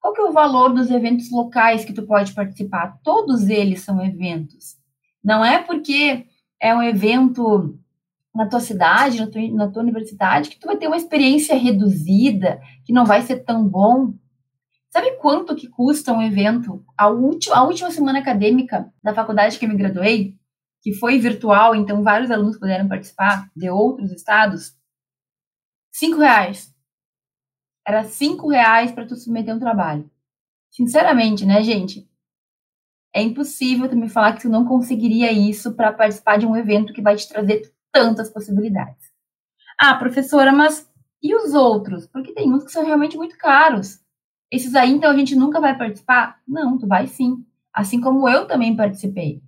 Qual 0.00 0.12
que 0.12 0.20
é 0.20 0.24
o 0.24 0.32
valor 0.32 0.74
dos 0.74 0.90
eventos 0.90 1.30
locais 1.30 1.82
que 1.82 1.94
tu 1.94 2.02
pode 2.02 2.34
participar? 2.34 2.98
Todos 3.02 3.48
eles 3.48 3.80
são 3.80 4.04
eventos. 4.04 4.76
Não 5.24 5.42
é 5.42 5.62
porque 5.62 6.26
é 6.60 6.74
um 6.74 6.82
evento 6.82 7.78
na 8.34 8.48
tua 8.48 8.60
cidade, 8.60 9.20
na 9.20 9.30
tua, 9.30 9.42
na 9.52 9.70
tua 9.70 9.82
universidade, 9.82 10.50
que 10.50 10.58
tu 10.58 10.66
vai 10.66 10.76
ter 10.76 10.86
uma 10.86 10.96
experiência 10.96 11.56
reduzida, 11.56 12.60
que 12.84 12.92
não 12.92 13.04
vai 13.04 13.22
ser 13.22 13.44
tão 13.44 13.66
bom. 13.66 14.14
Sabe 14.90 15.16
quanto 15.18 15.54
que 15.54 15.68
custa 15.68 16.12
um 16.12 16.22
evento? 16.22 16.84
A, 16.96 17.08
última, 17.08 17.56
a 17.56 17.62
última 17.64 17.90
semana 17.90 18.18
acadêmica 18.18 18.92
da 19.02 19.14
faculdade 19.14 19.58
que 19.58 19.64
eu 19.64 19.68
me 19.68 19.76
graduei, 19.76 20.36
que 20.82 20.94
foi 20.94 21.18
virtual, 21.18 21.74
então 21.74 22.02
vários 22.02 22.30
alunos 22.30 22.58
puderam 22.58 22.88
participar 22.88 23.50
de 23.54 23.68
outros 23.68 24.10
estados, 24.12 24.74
cinco 25.92 26.18
reais. 26.18 26.74
Era 27.86 28.04
cinco 28.04 28.48
reais 28.48 28.92
para 28.92 29.06
tu 29.06 29.16
submeter 29.16 29.54
um 29.54 29.60
trabalho. 29.60 30.10
Sinceramente, 30.70 31.44
né, 31.44 31.62
gente? 31.62 32.08
É 33.12 33.20
impossível 33.20 33.88
tu 33.88 33.96
me 33.96 34.08
falar 34.08 34.34
que 34.34 34.42
tu 34.42 34.48
não 34.48 34.64
conseguiria 34.64 35.32
isso 35.32 35.74
para 35.74 35.92
participar 35.92 36.38
de 36.38 36.46
um 36.46 36.56
evento 36.56 36.92
que 36.92 37.02
vai 37.02 37.16
te 37.16 37.28
trazer 37.28 37.72
tantas 37.92 38.30
possibilidades. 38.30 39.10
Ah, 39.78 39.94
professora, 39.94 40.52
mas 40.52 40.88
e 41.22 41.34
os 41.34 41.54
outros? 41.54 42.06
Porque 42.06 42.32
tem 42.32 42.52
uns 42.52 42.64
que 42.64 42.72
são 42.72 42.84
realmente 42.84 43.16
muito 43.16 43.36
caros. 43.36 44.00
Esses 44.50 44.74
aí, 44.74 44.90
então, 44.90 45.10
a 45.10 45.16
gente 45.16 45.36
nunca 45.36 45.60
vai 45.60 45.76
participar? 45.76 46.40
Não, 46.46 46.78
tu 46.78 46.86
vai 46.86 47.06
sim. 47.06 47.44
Assim 47.72 48.00
como 48.00 48.28
eu 48.28 48.46
também 48.46 48.74
participei. 48.74 49.42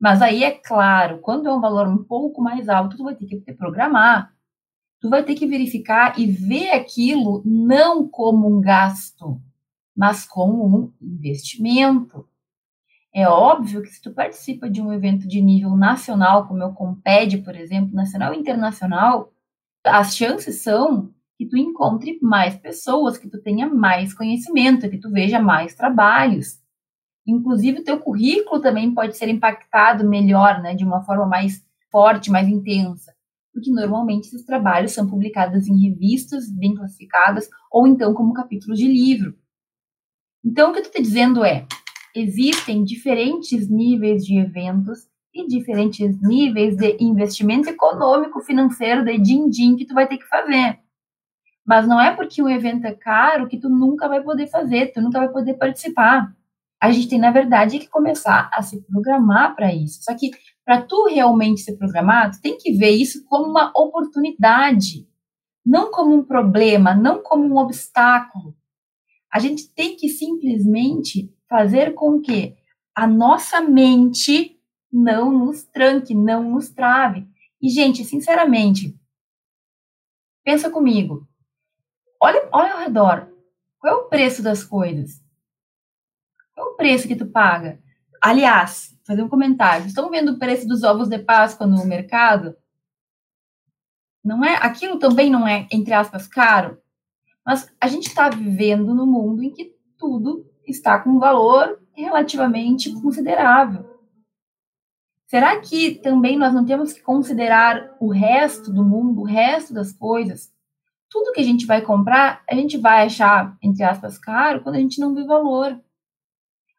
Mas 0.00 0.22
aí, 0.22 0.44
é 0.44 0.50
claro, 0.50 1.18
quando 1.18 1.48
é 1.48 1.52
um 1.52 1.60
valor 1.60 1.88
um 1.88 2.02
pouco 2.04 2.40
mais 2.40 2.68
alto, 2.68 2.96
tu 2.96 3.04
vai 3.04 3.14
ter 3.14 3.26
que 3.26 3.52
programar. 3.52 4.32
Tu 5.00 5.10
vai 5.10 5.22
ter 5.22 5.34
que 5.34 5.46
verificar 5.46 6.18
e 6.18 6.26
ver 6.26 6.70
aquilo 6.70 7.42
não 7.44 8.08
como 8.08 8.48
um 8.48 8.60
gasto, 8.60 9.40
mas 9.94 10.26
como 10.26 10.64
um 10.66 10.92
investimento. 11.00 12.26
É 13.16 13.26
óbvio 13.26 13.80
que 13.80 13.88
se 13.88 14.02
tu 14.02 14.12
participa 14.12 14.68
de 14.68 14.82
um 14.82 14.92
evento 14.92 15.26
de 15.26 15.40
nível 15.40 15.74
nacional, 15.74 16.46
como 16.46 16.62
é 16.62 16.66
o 16.66 16.74
Comped, 16.74 17.38
por 17.38 17.56
exemplo, 17.56 17.94
nacional 17.94 18.34
e 18.34 18.36
internacional, 18.36 19.32
as 19.82 20.14
chances 20.14 20.60
são 20.62 21.14
que 21.38 21.46
tu 21.46 21.56
encontre 21.56 22.18
mais 22.20 22.56
pessoas, 22.56 23.16
que 23.16 23.26
tu 23.26 23.40
tenha 23.40 23.72
mais 23.72 24.12
conhecimento, 24.12 24.90
que 24.90 24.98
tu 24.98 25.10
veja 25.10 25.40
mais 25.40 25.74
trabalhos. 25.74 26.60
Inclusive, 27.26 27.80
o 27.80 27.84
teu 27.84 27.98
currículo 27.98 28.60
também 28.60 28.92
pode 28.92 29.16
ser 29.16 29.30
impactado 29.30 30.06
melhor, 30.06 30.60
né, 30.60 30.74
de 30.74 30.84
uma 30.84 31.02
forma 31.02 31.24
mais 31.24 31.66
forte, 31.90 32.30
mais 32.30 32.46
intensa, 32.46 33.14
porque 33.50 33.70
normalmente 33.70 34.26
esses 34.26 34.44
trabalhos 34.44 34.92
são 34.92 35.08
publicados 35.08 35.66
em 35.66 35.88
revistas 35.88 36.52
bem 36.52 36.74
classificadas 36.74 37.48
ou 37.72 37.86
então 37.86 38.12
como 38.12 38.34
capítulos 38.34 38.78
de 38.78 38.86
livro. 38.86 39.34
Então, 40.44 40.68
o 40.68 40.72
que 40.74 40.80
eu 40.80 40.82
estou 40.82 41.00
te 41.00 41.02
dizendo 41.02 41.42
é, 41.42 41.66
existem 42.16 42.82
diferentes 42.82 43.68
níveis 43.68 44.24
de 44.24 44.38
eventos 44.38 45.06
e 45.34 45.46
diferentes 45.46 46.18
níveis 46.22 46.76
de 46.76 46.96
investimento 46.98 47.68
econômico, 47.68 48.40
financeiro, 48.40 49.04
de 49.04 49.18
din-din 49.18 49.76
que 49.76 49.84
tu 49.84 49.92
vai 49.92 50.08
ter 50.08 50.16
que 50.16 50.26
fazer. 50.26 50.80
Mas 51.64 51.86
não 51.86 52.00
é 52.00 52.14
porque 52.14 52.42
um 52.42 52.48
evento 52.48 52.86
é 52.86 52.94
caro 52.94 53.46
que 53.46 53.58
tu 53.58 53.68
nunca 53.68 54.08
vai 54.08 54.22
poder 54.22 54.46
fazer, 54.46 54.92
tu 54.92 55.02
nunca 55.02 55.18
vai 55.18 55.28
poder 55.28 55.54
participar. 55.54 56.34
A 56.80 56.90
gente 56.90 57.08
tem, 57.08 57.18
na 57.18 57.30
verdade, 57.30 57.78
que 57.78 57.88
começar 57.88 58.48
a 58.52 58.62
se 58.62 58.80
programar 58.82 59.54
para 59.54 59.74
isso. 59.74 60.02
Só 60.02 60.14
que 60.14 60.30
para 60.64 60.82
tu 60.82 61.06
realmente 61.06 61.60
se 61.60 61.76
programar, 61.76 62.30
tu 62.30 62.40
tem 62.40 62.56
que 62.56 62.72
ver 62.72 62.90
isso 62.90 63.24
como 63.26 63.50
uma 63.50 63.70
oportunidade, 63.74 65.06
não 65.64 65.90
como 65.90 66.14
um 66.14 66.24
problema, 66.24 66.94
não 66.94 67.22
como 67.22 67.44
um 67.44 67.58
obstáculo. 67.58 68.54
A 69.32 69.38
gente 69.38 69.68
tem 69.74 69.96
que 69.96 70.08
simplesmente 70.08 71.30
fazer 71.48 71.94
com 71.94 72.20
que 72.20 72.56
a 72.94 73.06
nossa 73.06 73.60
mente 73.60 74.60
não 74.92 75.30
nos 75.30 75.64
tranque, 75.64 76.14
não 76.14 76.50
nos 76.50 76.70
trave. 76.70 77.26
E, 77.60 77.68
gente, 77.68 78.04
sinceramente, 78.04 78.98
pensa 80.44 80.70
comigo. 80.70 81.28
Olha, 82.20 82.48
olha 82.52 82.72
ao 82.72 82.80
redor. 82.80 83.28
Qual 83.78 83.92
é 83.92 83.96
o 83.96 84.08
preço 84.08 84.42
das 84.42 84.64
coisas? 84.64 85.22
Qual 86.54 86.68
é 86.68 86.70
o 86.70 86.76
preço 86.76 87.06
que 87.06 87.16
tu 87.16 87.26
paga? 87.26 87.78
Aliás, 88.20 88.96
fazer 89.06 89.22
um 89.22 89.28
comentário. 89.28 89.86
Estão 89.86 90.10
vendo 90.10 90.32
o 90.32 90.38
preço 90.38 90.66
dos 90.66 90.82
ovos 90.82 91.08
de 91.08 91.18
Páscoa 91.18 91.66
no 91.66 91.84
mercado? 91.84 92.56
Não 94.24 94.44
é? 94.44 94.56
Aquilo 94.56 94.98
também 94.98 95.30
não 95.30 95.46
é, 95.46 95.68
entre 95.70 95.92
aspas, 95.92 96.26
caro. 96.26 96.80
Mas 97.44 97.72
a 97.80 97.86
gente 97.86 98.08
está 98.08 98.28
vivendo 98.28 98.92
num 98.92 99.06
mundo 99.06 99.42
em 99.42 99.50
que 99.50 99.76
tudo 99.96 100.50
está 100.66 100.98
com 100.98 101.10
um 101.10 101.18
valor 101.18 101.80
relativamente 101.92 102.92
considerável. 102.92 103.96
Será 105.26 105.58
que 105.60 105.96
também 105.96 106.38
nós 106.38 106.54
não 106.54 106.64
temos 106.64 106.92
que 106.92 107.00
considerar 107.00 107.96
o 107.98 108.08
resto 108.08 108.72
do 108.72 108.84
mundo, 108.84 109.22
o 109.22 109.24
resto 109.24 109.74
das 109.74 109.92
coisas? 109.92 110.52
Tudo 111.10 111.32
que 111.32 111.40
a 111.40 111.44
gente 111.44 111.66
vai 111.66 111.82
comprar, 111.82 112.42
a 112.48 112.54
gente 112.54 112.76
vai 112.76 113.06
achar, 113.06 113.56
entre 113.60 113.82
aspas, 113.82 114.18
caro 114.18 114.62
quando 114.62 114.76
a 114.76 114.78
gente 114.78 115.00
não 115.00 115.14
vê 115.14 115.24
valor. 115.24 115.80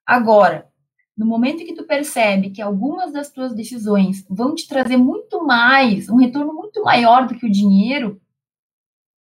Agora, 0.05 0.69
no 1.17 1.25
momento 1.25 1.61
em 1.61 1.65
que 1.65 1.75
tu 1.75 1.83
percebe 1.83 2.51
que 2.51 2.61
algumas 2.61 3.11
das 3.11 3.29
tuas 3.29 3.53
decisões 3.53 4.25
vão 4.29 4.55
te 4.55 4.67
trazer 4.67 4.97
muito 4.97 5.43
mais, 5.43 6.07
um 6.07 6.15
retorno 6.15 6.53
muito 6.53 6.81
maior 6.83 7.27
do 7.27 7.35
que 7.35 7.45
o 7.45 7.51
dinheiro, 7.51 8.21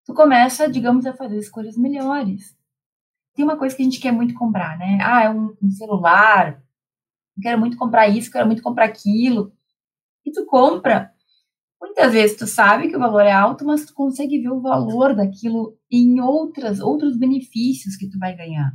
tu 0.06 0.14
começa, 0.14 0.70
digamos, 0.70 1.06
a 1.06 1.14
fazer 1.14 1.38
escolhas 1.38 1.78
melhores 1.78 2.55
tem 3.36 3.44
uma 3.44 3.58
coisa 3.58 3.76
que 3.76 3.82
a 3.82 3.86
gente 3.86 4.00
quer 4.00 4.12
muito 4.12 4.34
comprar, 4.34 4.78
né? 4.78 4.98
Ah, 5.02 5.24
é 5.24 5.30
um, 5.30 5.56
um 5.62 5.70
celular, 5.70 6.62
quero 7.42 7.60
muito 7.60 7.78
comprar 7.78 8.08
isso, 8.08 8.32
quero 8.32 8.46
muito 8.46 8.64
comprar 8.64 8.86
aquilo. 8.86 9.52
E 10.26 10.32
tu 10.32 10.46
compra, 10.46 11.12
muitas 11.82 12.14
vezes 12.14 12.38
tu 12.38 12.48
sabe 12.48 12.88
que 12.88 12.96
o 12.96 13.00
valor 13.00 13.22
é 13.22 13.32
alto, 13.32 13.66
mas 13.66 13.86
tu 13.86 13.94
consegue 13.94 14.40
ver 14.40 14.50
o 14.50 14.62
valor 14.62 15.14
daquilo 15.14 15.78
em 15.92 16.20
outras, 16.22 16.80
outros 16.80 17.18
benefícios 17.18 17.96
que 17.96 18.10
tu 18.10 18.18
vai 18.18 18.36
ganhar. 18.36 18.72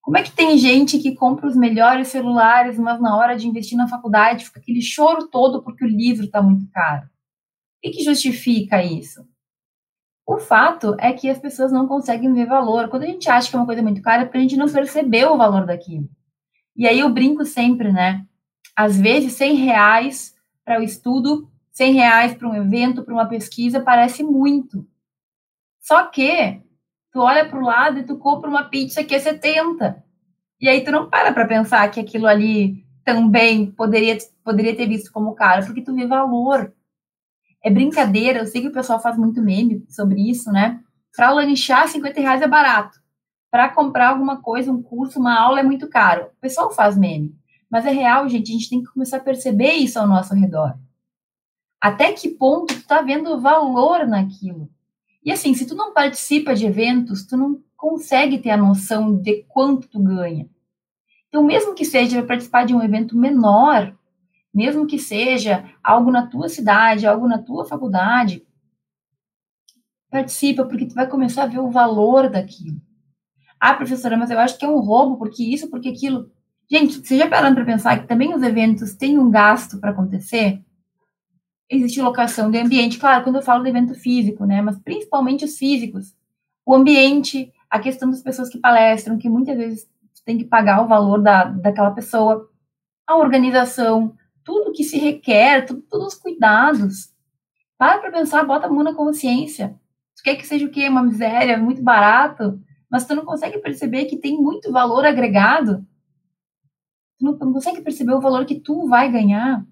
Como 0.00 0.16
é 0.16 0.22
que 0.22 0.32
tem 0.32 0.58
gente 0.58 0.98
que 0.98 1.14
compra 1.14 1.46
os 1.46 1.54
melhores 1.54 2.08
celulares, 2.08 2.76
mas 2.78 3.00
na 3.00 3.16
hora 3.16 3.36
de 3.36 3.46
investir 3.46 3.78
na 3.78 3.86
faculdade 3.86 4.44
fica 4.44 4.58
aquele 4.58 4.82
choro 4.82 5.28
todo 5.28 5.62
porque 5.62 5.84
o 5.84 5.88
livro 5.88 6.24
está 6.24 6.42
muito 6.42 6.68
caro? 6.72 7.06
O 7.06 7.10
que, 7.82 7.90
que 7.90 8.04
justifica 8.04 8.82
isso? 8.82 9.24
O 10.32 10.38
fato 10.38 10.96
é 10.98 11.12
que 11.12 11.28
as 11.28 11.38
pessoas 11.38 11.70
não 11.70 11.86
conseguem 11.86 12.32
ver 12.32 12.46
valor. 12.46 12.88
Quando 12.88 13.02
a 13.02 13.06
gente 13.06 13.28
acha 13.28 13.50
que 13.50 13.54
é 13.54 13.58
uma 13.58 13.66
coisa 13.66 13.82
muito 13.82 14.00
cara, 14.00 14.22
é 14.22 14.24
porque 14.24 14.38
a 14.38 14.40
gente 14.40 14.56
não 14.56 14.66
percebeu 14.66 15.34
o 15.34 15.36
valor 15.36 15.66
daquilo. 15.66 16.08
E 16.74 16.88
aí 16.88 17.00
eu 17.00 17.10
brinco 17.10 17.44
sempre, 17.44 17.92
né? 17.92 18.24
Às 18.74 18.98
vezes, 18.98 19.34
100 19.34 19.56
reais 19.56 20.34
para 20.64 20.80
o 20.80 20.82
estudo, 20.82 21.50
100 21.72 21.92
reais 21.92 22.34
para 22.34 22.48
um 22.48 22.54
evento, 22.54 23.02
para 23.02 23.12
uma 23.12 23.28
pesquisa, 23.28 23.82
parece 23.82 24.24
muito. 24.24 24.86
Só 25.78 26.06
que 26.06 26.62
tu 27.12 27.20
olha 27.20 27.46
para 27.46 27.58
o 27.58 27.66
lado 27.66 27.98
e 27.98 28.06
tu 28.06 28.16
compra 28.16 28.48
uma 28.48 28.64
pizza 28.64 29.04
que 29.04 29.14
é 29.14 29.18
70. 29.18 30.02
E 30.58 30.66
aí 30.66 30.82
tu 30.82 30.90
não 30.90 31.10
para 31.10 31.30
para 31.34 31.46
pensar 31.46 31.90
que 31.90 32.00
aquilo 32.00 32.26
ali 32.26 32.86
também 33.04 33.70
poderia, 33.70 34.16
poderia 34.42 34.74
ter 34.74 34.86
visto 34.86 35.12
como 35.12 35.34
caro, 35.34 35.66
porque 35.66 35.82
tu 35.82 35.94
vê 35.94 36.06
valor 36.06 36.72
é 37.62 37.70
brincadeira, 37.70 38.40
eu 38.40 38.46
sei 38.46 38.60
que 38.60 38.68
o 38.68 38.72
pessoal 38.72 39.00
faz 39.00 39.16
muito 39.16 39.40
meme 39.40 39.84
sobre 39.88 40.20
isso, 40.28 40.50
né? 40.50 40.80
Para 41.14 41.30
lanchar, 41.30 41.86
50 41.88 42.20
reais 42.20 42.42
é 42.42 42.48
barato. 42.48 43.00
Para 43.50 43.68
comprar 43.68 44.08
alguma 44.08 44.40
coisa, 44.40 44.72
um 44.72 44.82
curso, 44.82 45.20
uma 45.20 45.38
aula 45.38 45.60
é 45.60 45.62
muito 45.62 45.88
caro. 45.88 46.24
O 46.26 46.40
pessoal 46.40 46.72
faz 46.72 46.96
meme. 46.96 47.36
Mas 47.70 47.86
é 47.86 47.90
real, 47.90 48.28
gente, 48.28 48.50
a 48.50 48.54
gente 48.54 48.68
tem 48.68 48.82
que 48.82 48.92
começar 48.92 49.18
a 49.18 49.20
perceber 49.20 49.72
isso 49.72 49.98
ao 49.98 50.06
nosso 50.06 50.34
redor. 50.34 50.76
Até 51.80 52.12
que 52.12 52.28
ponto 52.28 52.74
tu 52.74 52.86
tá 52.86 53.02
vendo 53.02 53.40
valor 53.40 54.06
naquilo? 54.06 54.68
E 55.24 55.30
assim, 55.30 55.54
se 55.54 55.66
tu 55.66 55.74
não 55.74 55.92
participa 55.92 56.54
de 56.54 56.66
eventos, 56.66 57.24
tu 57.24 57.36
não 57.36 57.62
consegue 57.76 58.38
ter 58.38 58.50
a 58.50 58.56
noção 58.56 59.16
de 59.16 59.44
quanto 59.48 59.88
tu 59.88 60.00
ganha. 60.00 60.48
Então, 61.28 61.42
mesmo 61.42 61.74
que 61.74 61.84
seja 61.84 62.22
participar 62.22 62.66
de 62.66 62.74
um 62.74 62.82
evento 62.82 63.16
menor, 63.16 63.96
mesmo 64.52 64.86
que 64.86 64.98
seja 64.98 65.64
algo 65.82 66.10
na 66.10 66.26
tua 66.26 66.48
cidade, 66.48 67.06
algo 67.06 67.26
na 67.26 67.38
tua 67.38 67.64
faculdade, 67.64 68.46
participa, 70.10 70.66
porque 70.66 70.86
tu 70.86 70.94
vai 70.94 71.08
começar 71.08 71.44
a 71.44 71.46
ver 71.46 71.58
o 71.58 71.70
valor 71.70 72.28
daquilo. 72.28 72.80
Ah, 73.58 73.74
professora, 73.74 74.16
mas 74.16 74.30
eu 74.30 74.38
acho 74.38 74.58
que 74.58 74.64
é 74.64 74.68
um 74.68 74.80
roubo, 74.80 75.16
porque 75.16 75.42
isso, 75.42 75.70
porque 75.70 75.88
aquilo. 75.88 76.30
Gente, 76.70 77.06
você 77.06 77.16
já 77.16 77.28
parando 77.28 77.54
para 77.54 77.64
pensar 77.64 77.98
que 78.00 78.06
também 78.06 78.34
os 78.34 78.42
eventos 78.42 78.94
têm 78.94 79.18
um 79.18 79.30
gasto 79.30 79.78
para 79.78 79.90
acontecer? 79.90 80.60
Existe 81.70 82.02
locação 82.02 82.50
de 82.50 82.58
ambiente, 82.58 82.98
claro, 82.98 83.24
quando 83.24 83.36
eu 83.36 83.42
falo 83.42 83.62
de 83.62 83.70
evento 83.70 83.94
físico, 83.94 84.44
né? 84.44 84.60
Mas 84.60 84.78
principalmente 84.80 85.44
os 85.44 85.56
físicos. 85.56 86.14
O 86.66 86.74
ambiente, 86.74 87.52
a 87.70 87.78
questão 87.78 88.10
das 88.10 88.22
pessoas 88.22 88.48
que 88.48 88.58
palestram, 88.58 89.16
que 89.16 89.28
muitas 89.28 89.56
vezes 89.56 89.88
tem 90.24 90.36
que 90.36 90.44
pagar 90.44 90.82
o 90.82 90.88
valor 90.88 91.20
da, 91.22 91.44
daquela 91.44 91.90
pessoa, 91.90 92.48
a 93.06 93.16
organização, 93.16 94.14
tudo 94.44 94.72
que 94.72 94.84
se 94.84 94.98
requer, 94.98 95.66
tudo, 95.66 95.82
todos 95.82 96.08
os 96.08 96.14
cuidados. 96.14 97.10
Para 97.78 97.98
para 97.98 98.12
pensar, 98.12 98.44
bota 98.44 98.66
a 98.66 98.70
mão 98.70 98.82
na 98.82 98.94
consciência. 98.94 99.78
Tu 100.16 100.22
quer 100.22 100.36
que 100.36 100.46
seja 100.46 100.66
o 100.66 100.70
quê? 100.70 100.88
Uma 100.88 101.02
miséria, 101.02 101.58
muito 101.58 101.82
barato, 101.82 102.60
mas 102.90 103.06
tu 103.06 103.14
não 103.14 103.24
consegue 103.24 103.58
perceber 103.58 104.04
que 104.04 104.16
tem 104.16 104.36
muito 104.36 104.70
valor 104.70 105.04
agregado. 105.04 105.84
Tu 107.18 107.24
não, 107.24 107.32
não 107.32 107.52
consegue 107.52 107.80
perceber 107.80 108.14
o 108.14 108.20
valor 108.20 108.44
que 108.44 108.60
tu 108.60 108.86
vai 108.86 109.10
ganhar. 109.10 109.64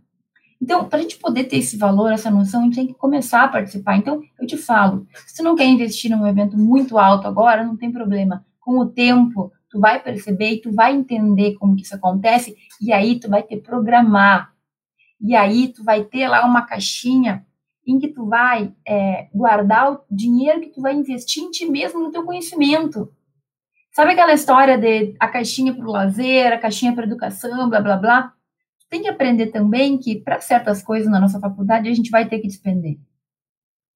Então, 0.60 0.86
para 0.88 0.98
a 0.98 1.02
gente 1.02 1.18
poder 1.18 1.44
ter 1.44 1.56
esse 1.56 1.76
valor, 1.78 2.12
essa 2.12 2.30
noção, 2.30 2.60
a 2.60 2.64
gente 2.64 2.74
tem 2.74 2.86
que 2.86 2.94
começar 2.94 3.44
a 3.44 3.48
participar. 3.48 3.96
Então, 3.96 4.20
eu 4.38 4.46
te 4.46 4.58
falo, 4.58 5.06
se 5.26 5.36
tu 5.36 5.42
não 5.42 5.56
quer 5.56 5.64
investir 5.64 6.10
num 6.10 6.26
evento 6.26 6.58
muito 6.58 6.98
alto 6.98 7.26
agora, 7.26 7.64
não 7.64 7.76
tem 7.76 7.90
problema. 7.90 8.44
Com 8.58 8.78
o 8.78 8.86
tempo, 8.86 9.50
tu 9.70 9.80
vai 9.80 10.02
perceber 10.02 10.52
e 10.52 10.60
tu 10.60 10.70
vai 10.72 10.94
entender 10.94 11.54
como 11.54 11.74
que 11.76 11.82
isso 11.82 11.94
acontece, 11.94 12.54
e 12.80 12.92
aí 12.92 13.18
tu 13.18 13.30
vai 13.30 13.42
ter 13.42 13.62
programar. 13.62 14.52
E 15.20 15.34
aí 15.34 15.68
tu 15.68 15.84
vai 15.84 16.04
ter 16.04 16.28
lá 16.28 16.44
uma 16.44 16.62
caixinha 16.62 17.46
em 17.86 17.98
que 17.98 18.08
tu 18.08 18.26
vai 18.26 18.72
é, 18.86 19.28
guardar 19.34 19.92
o 19.92 20.00
dinheiro 20.10 20.60
que 20.60 20.70
tu 20.70 20.80
vai 20.80 20.94
investir 20.94 21.42
em 21.42 21.50
ti 21.50 21.66
mesmo, 21.66 22.00
no 22.00 22.12
teu 22.12 22.24
conhecimento. 22.24 23.12
Sabe 23.92 24.12
aquela 24.12 24.32
história 24.32 24.78
de 24.78 25.14
a 25.18 25.28
caixinha 25.28 25.74
para 25.74 25.86
o 25.86 25.90
lazer, 25.90 26.52
a 26.52 26.58
caixinha 26.58 26.94
para 26.94 27.04
educação, 27.04 27.68
blá 27.68 27.80
blá 27.80 27.96
blá? 27.96 28.34
tem 28.90 29.02
que 29.02 29.08
aprender 29.08 29.46
também 29.46 29.96
que 29.96 30.16
para 30.16 30.40
certas 30.40 30.82
coisas 30.82 31.08
na 31.08 31.20
nossa 31.20 31.38
faculdade 31.38 31.88
a 31.88 31.94
gente 31.94 32.10
vai 32.10 32.28
ter 32.28 32.40
que 32.40 32.48
despender. 32.48 32.98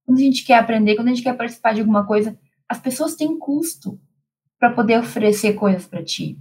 Quando 0.06 0.18
a 0.18 0.22
gente 0.22 0.44
quer 0.44 0.58
aprender, 0.58 0.94
quando 0.94 1.08
a 1.08 1.10
gente 1.10 1.22
quer 1.22 1.36
participar 1.36 1.74
de 1.74 1.80
alguma 1.80 2.06
coisa, 2.06 2.38
as 2.68 2.78
pessoas 2.78 3.16
têm 3.16 3.36
custo 3.36 4.00
para 4.58 4.72
poder 4.72 5.00
oferecer 5.00 5.54
coisas 5.54 5.84
para 5.84 6.04
ti. 6.04 6.38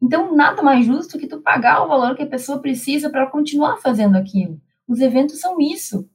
Então, 0.00 0.34
nada 0.34 0.62
mais 0.62 0.86
justo 0.86 1.18
que 1.18 1.26
tu 1.26 1.40
pagar 1.40 1.82
o 1.82 1.88
valor 1.88 2.14
que 2.14 2.22
a 2.22 2.26
pessoa 2.26 2.60
precisa 2.60 3.10
para 3.10 3.26
continuar 3.26 3.78
fazendo 3.78 4.16
aquilo. 4.16 4.60
Os 4.86 5.00
eventos 5.00 5.40
são 5.40 5.60
isso. 5.60 6.08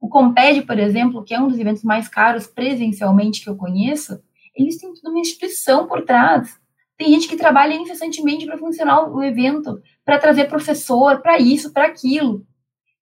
O 0.00 0.08
Comped, 0.08 0.62
por 0.62 0.78
exemplo, 0.78 1.24
que 1.24 1.32
é 1.32 1.40
um 1.40 1.48
dos 1.48 1.58
eventos 1.58 1.82
mais 1.82 2.06
caros 2.08 2.46
presencialmente 2.46 3.42
que 3.42 3.48
eu 3.48 3.56
conheço, 3.56 4.22
eles 4.54 4.76
têm 4.76 4.92
toda 4.92 5.10
uma 5.10 5.20
instituição 5.20 5.86
por 5.86 6.02
trás. 6.02 6.60
Tem 6.96 7.08
gente 7.08 7.26
que 7.26 7.36
trabalha 7.36 7.74
incessantemente 7.74 8.46
para 8.46 8.58
funcionar 8.58 9.08
o 9.08 9.22
evento, 9.22 9.80
para 10.04 10.18
trazer 10.18 10.44
professor, 10.44 11.20
para 11.22 11.38
isso, 11.38 11.72
para 11.72 11.86
aquilo. 11.86 12.46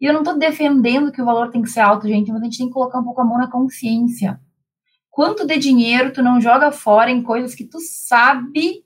E 0.01 0.07
eu 0.07 0.13
não 0.13 0.23
estou 0.23 0.39
defendendo 0.39 1.13
que 1.13 1.21
o 1.21 1.25
valor 1.25 1.51
tem 1.51 1.61
que 1.61 1.69
ser 1.69 1.81
alto, 1.81 2.09
gente, 2.09 2.33
mas 2.33 2.41
a 2.41 2.45
gente 2.45 2.59
tem 2.59 2.69
que 2.69 2.73
colocar 2.73 3.01
um 3.01 3.05
pouco 3.05 3.21
a 3.21 3.25
mão 3.25 3.39
na 3.39 3.51
consciência. 3.51 4.41
Quanto 5.11 5.47
de 5.47 5.59
dinheiro 5.59 6.13
tu 6.13 6.23
não 6.23 6.41
joga 6.41 6.73
fora 6.73 7.11
em 7.11 7.23
coisas 7.23 7.55
que 7.55 7.65
tu 7.65 7.79
sabe 7.81 8.85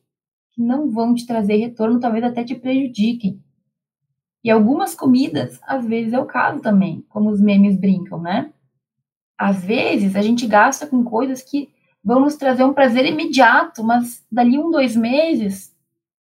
que 0.56 0.62
não 0.62 0.90
vão 0.90 1.14
te 1.14 1.26
trazer 1.26 1.56
retorno, 1.56 2.00
talvez 2.00 2.24
até 2.24 2.42
te 2.42 2.54
prejudiquem. 2.54 3.40
E 4.42 4.50
algumas 4.50 4.94
comidas, 4.94 5.60
às 5.66 5.84
vezes 5.84 6.14
é 6.14 6.18
o 6.18 6.24
caso 6.24 6.60
também, 6.60 7.04
como 7.08 7.30
os 7.30 7.40
memes 7.40 7.76
brincam, 7.76 8.20
né? 8.20 8.52
Às 9.36 9.62
vezes 9.64 10.16
a 10.16 10.22
gente 10.22 10.46
gasta 10.46 10.86
com 10.86 11.04
coisas 11.04 11.42
que 11.42 11.68
vão 12.02 12.20
nos 12.20 12.36
trazer 12.36 12.64
um 12.64 12.72
prazer 12.72 13.04
imediato, 13.04 13.84
mas 13.84 14.24
dali 14.32 14.58
um, 14.58 14.70
dois 14.70 14.96
meses 14.96 15.74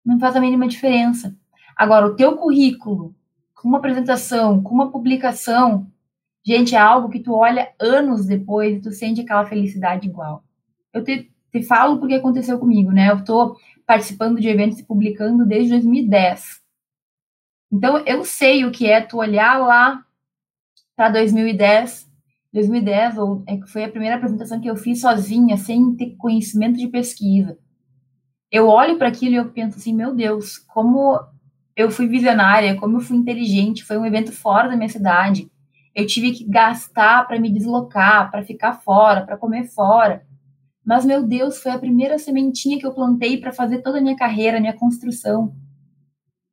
não 0.05 0.21
faz 0.21 0.37
a 0.37 0.41
mínima 0.41 0.69
diferença. 0.69 1.35
Agora, 1.75 2.07
o 2.07 2.15
teu 2.15 2.37
currículo, 2.37 3.15
com 3.55 3.69
uma 3.69 3.79
apresentação, 3.79 4.63
com 4.63 4.75
uma 4.75 4.91
publicação, 4.91 5.87
gente, 6.45 6.75
é 6.75 6.79
algo 6.79 7.09
que 7.09 7.21
tu 7.21 7.33
olha 7.33 7.73
anos 7.81 8.27
depois 8.27 8.77
e 8.77 8.81
tu 8.81 8.93
sente 8.93 9.23
aquela 9.23 9.47
felicidade 9.47 10.07
igual. 10.07 10.45
Eu 10.93 11.03
te, 11.03 11.31
te 11.51 11.63
falo 11.63 11.99
porque 11.99 12.15
aconteceu 12.15 12.59
comigo, 12.59 12.93
né? 12.93 13.11
Eu 13.11 13.17
estou 13.17 13.57
participando 13.91 14.41
de 14.41 14.49
eventos 14.49 14.79
e 14.79 14.85
publicando 14.85 15.45
desde 15.45 15.71
2010. 15.71 16.61
Então, 17.73 17.99
eu 18.07 18.25
sei 18.25 18.65
o 18.65 18.71
que 18.71 18.87
é 18.87 19.01
tu 19.01 19.17
olhar 19.17 19.59
lá 19.59 20.07
para 20.95 21.09
2010 21.09 22.09
2010, 22.53 23.19
ou, 23.19 23.43
é 23.49 23.59
foi 23.67 23.83
a 23.83 23.89
primeira 23.89 24.15
apresentação 24.15 24.61
que 24.61 24.71
eu 24.71 24.77
fiz 24.77 25.01
sozinha, 25.01 25.57
sem 25.57 25.97
ter 25.97 26.15
conhecimento 26.17 26.79
de 26.79 26.87
pesquisa. 26.87 27.59
Eu 28.49 28.69
olho 28.69 28.97
para 28.97 29.09
aquilo 29.09 29.33
e 29.33 29.39
eu 29.39 29.51
penso 29.51 29.77
assim, 29.77 29.93
meu 29.93 30.15
Deus, 30.15 30.57
como 30.57 31.21
eu 31.75 31.91
fui 31.91 32.07
visionária, 32.07 32.77
como 32.77 32.97
eu 32.99 33.01
fui 33.01 33.17
inteligente, 33.17 33.83
foi 33.83 33.99
um 33.99 34.07
evento 34.07 34.31
fora 34.31 34.69
da 34.69 34.77
minha 34.77 34.89
cidade. 34.89 35.51
Eu 35.93 36.07
tive 36.07 36.31
que 36.31 36.45
gastar 36.45 37.27
para 37.27 37.41
me 37.41 37.51
deslocar, 37.51 38.31
para 38.31 38.45
ficar 38.45 38.75
fora, 38.75 39.27
para 39.27 39.37
comer 39.37 39.65
fora. 39.65 40.25
Mas, 40.91 41.05
meu 41.05 41.23
Deus, 41.23 41.59
foi 41.59 41.71
a 41.71 41.79
primeira 41.79 42.19
sementinha 42.19 42.77
que 42.77 42.85
eu 42.85 42.93
plantei 42.93 43.39
para 43.39 43.53
fazer 43.53 43.81
toda 43.81 43.99
a 43.99 44.01
minha 44.01 44.17
carreira, 44.17 44.59
minha 44.59 44.77
construção. 44.77 45.55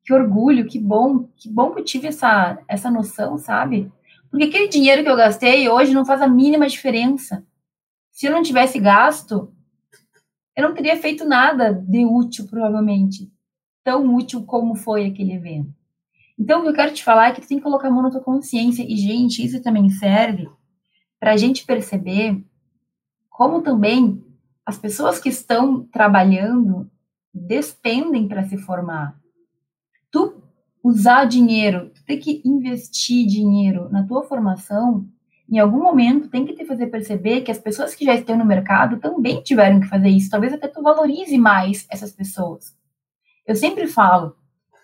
Que 0.06 0.14
orgulho, 0.14 0.68
que 0.68 0.78
bom, 0.78 1.24
que 1.36 1.50
bom 1.50 1.72
que 1.72 1.80
eu 1.80 1.84
tive 1.84 2.10
essa, 2.10 2.64
essa 2.68 2.92
noção, 2.92 3.40
sabe? 3.40 3.92
Porque 4.30 4.46
aquele 4.46 4.68
dinheiro 4.68 5.02
que 5.02 5.10
eu 5.10 5.16
gastei 5.16 5.68
hoje 5.68 5.92
não 5.92 6.06
faz 6.06 6.22
a 6.22 6.28
mínima 6.28 6.68
diferença. 6.68 7.44
Se 8.12 8.28
eu 8.28 8.32
não 8.32 8.44
tivesse 8.44 8.80
gasto, 8.80 9.52
eu 10.56 10.68
não 10.68 10.76
teria 10.76 10.98
feito 10.98 11.26
nada 11.26 11.74
de 11.74 12.06
útil, 12.06 12.46
provavelmente. 12.48 13.34
Tão 13.84 14.14
útil 14.14 14.44
como 14.44 14.76
foi 14.76 15.08
aquele 15.08 15.34
evento. 15.34 15.74
Então, 16.38 16.60
o 16.60 16.62
que 16.62 16.70
eu 16.70 16.76
quero 16.76 16.94
te 16.94 17.04
falar 17.04 17.30
é 17.30 17.32
que 17.32 17.42
tu 17.42 17.48
tem 17.48 17.58
que 17.58 17.64
colocar 17.64 17.88
a 17.88 17.92
mão 17.92 18.04
na 18.04 18.12
tua 18.12 18.22
consciência. 18.22 18.86
E, 18.88 18.96
gente, 18.98 19.44
isso 19.44 19.64
também 19.64 19.90
serve 19.90 20.48
para 21.20 21.32
a 21.32 21.38
gente 21.38 21.66
perceber 21.66 22.40
como 23.32 23.64
também 23.64 24.27
as 24.68 24.78
pessoas 24.78 25.18
que 25.18 25.30
estão 25.30 25.86
trabalhando 25.86 26.92
despendem 27.34 28.28
para 28.28 28.44
se 28.44 28.58
formar. 28.58 29.18
Tu 30.12 30.44
usar 30.84 31.24
dinheiro, 31.24 31.90
ter 32.06 32.18
que 32.18 32.42
investir 32.44 33.26
dinheiro 33.26 33.88
na 33.90 34.06
tua 34.06 34.24
formação, 34.24 35.08
em 35.50 35.58
algum 35.58 35.82
momento 35.82 36.28
tem 36.28 36.46
que 36.46 36.54
te 36.54 36.66
fazer 36.66 36.88
perceber 36.88 37.44
que 37.44 37.52
as 37.52 37.58
pessoas 37.58 37.96
que 37.96 38.04
já 38.04 38.14
estão 38.14 38.38
no 38.38 38.44
mercado 38.44 39.00
também 39.00 39.42
tiveram 39.42 39.80
que 39.80 39.88
fazer 39.88 40.10
isso. 40.10 40.30
Talvez 40.30 40.52
até 40.52 40.68
tu 40.68 40.82
valorize 40.82 41.38
mais 41.38 41.88
essas 41.90 42.12
pessoas. 42.12 42.76
Eu 43.46 43.56
sempre 43.56 43.88
falo, 43.88 44.36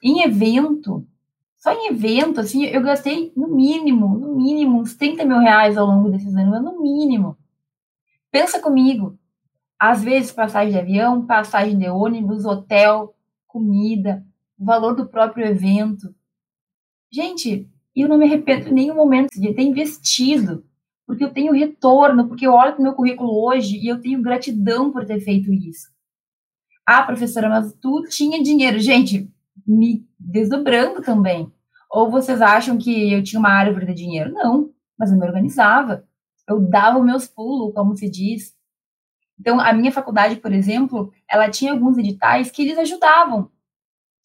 em 0.02 0.22
evento, 0.22 1.06
só 1.58 1.74
em 1.74 1.90
evento, 1.90 2.40
assim, 2.40 2.64
eu 2.64 2.82
gastei 2.82 3.34
no 3.36 3.50
mínimo, 3.50 4.18
no 4.18 4.34
mínimo, 4.34 4.80
uns 4.80 4.96
30 4.96 5.26
mil 5.26 5.40
reais 5.40 5.78
ao 5.78 5.86
longo 5.86 6.10
desses 6.10 6.34
anos, 6.34 6.64
no 6.64 6.82
mínimo. 6.82 7.38
Pensa 8.32 8.62
comigo. 8.62 9.20
Às 9.80 10.04
vezes, 10.04 10.32
passagem 10.32 10.72
de 10.72 10.80
avião, 10.80 11.26
passagem 11.26 11.78
de 11.78 11.90
ônibus, 11.90 12.46
hotel, 12.46 13.16
comida, 13.48 14.26
o 14.58 14.66
valor 14.66 14.96
do 14.96 15.08
próprio 15.08 15.46
evento. 15.46 16.14
Gente, 17.12 17.70
eu 17.96 18.08
não 18.08 18.18
me 18.18 18.26
arrependo 18.26 18.70
em 18.70 18.74
nenhum 18.74 18.96
momento 18.96 19.30
de 19.40 19.54
ter 19.54 19.64
investido, 19.64 20.66
porque 21.06 21.24
eu 21.24 21.34
tenho 21.34 21.54
retorno, 21.54 22.28
porque 22.28 22.48
eu 22.48 22.54
olho 22.54 22.74
para 22.74 22.80
o 22.80 22.84
meu 22.84 22.94
currículo 22.94 23.32
hoje 23.46 23.78
e 23.78 23.88
eu 23.88 24.02
tenho 24.02 24.22
gratidão 24.22 24.92
por 24.92 25.06
ter 25.06 25.20
feito 25.20 25.52
isso. 25.54 25.94
Ah, 26.86 27.04
professora, 27.04 27.50
mas 27.50 27.74
tu 27.82 28.04
tinha 28.10 28.42
dinheiro. 28.42 28.80
Gente, 28.80 29.32
me 29.66 30.06
desdobrando 30.20 31.02
também. 31.02 31.52
Ou 31.90 32.10
vocês 32.10 32.42
acham 32.42 32.78
que 32.78 33.14
eu 33.14 33.24
tinha 33.24 33.40
uma 33.40 33.52
árvore 33.52 33.86
de 33.86 33.94
dinheiro? 33.94 34.34
Não, 34.34 34.72
mas 34.98 35.12
eu 35.12 35.18
me 35.18 35.26
organizava. 35.26 36.04
Eu 36.48 36.60
dava 36.60 37.00
os 37.00 37.06
meus 37.06 37.28
pulos, 37.28 37.74
como 37.74 37.96
se 37.96 38.10
diz. 38.10 38.53
Então, 39.44 39.60
a 39.60 39.74
minha 39.74 39.92
faculdade, 39.92 40.38
por 40.38 40.54
exemplo, 40.54 41.12
ela 41.30 41.50
tinha 41.50 41.74
alguns 41.74 41.98
editais 41.98 42.50
que 42.50 42.62
eles 42.62 42.78
ajudavam. 42.78 43.52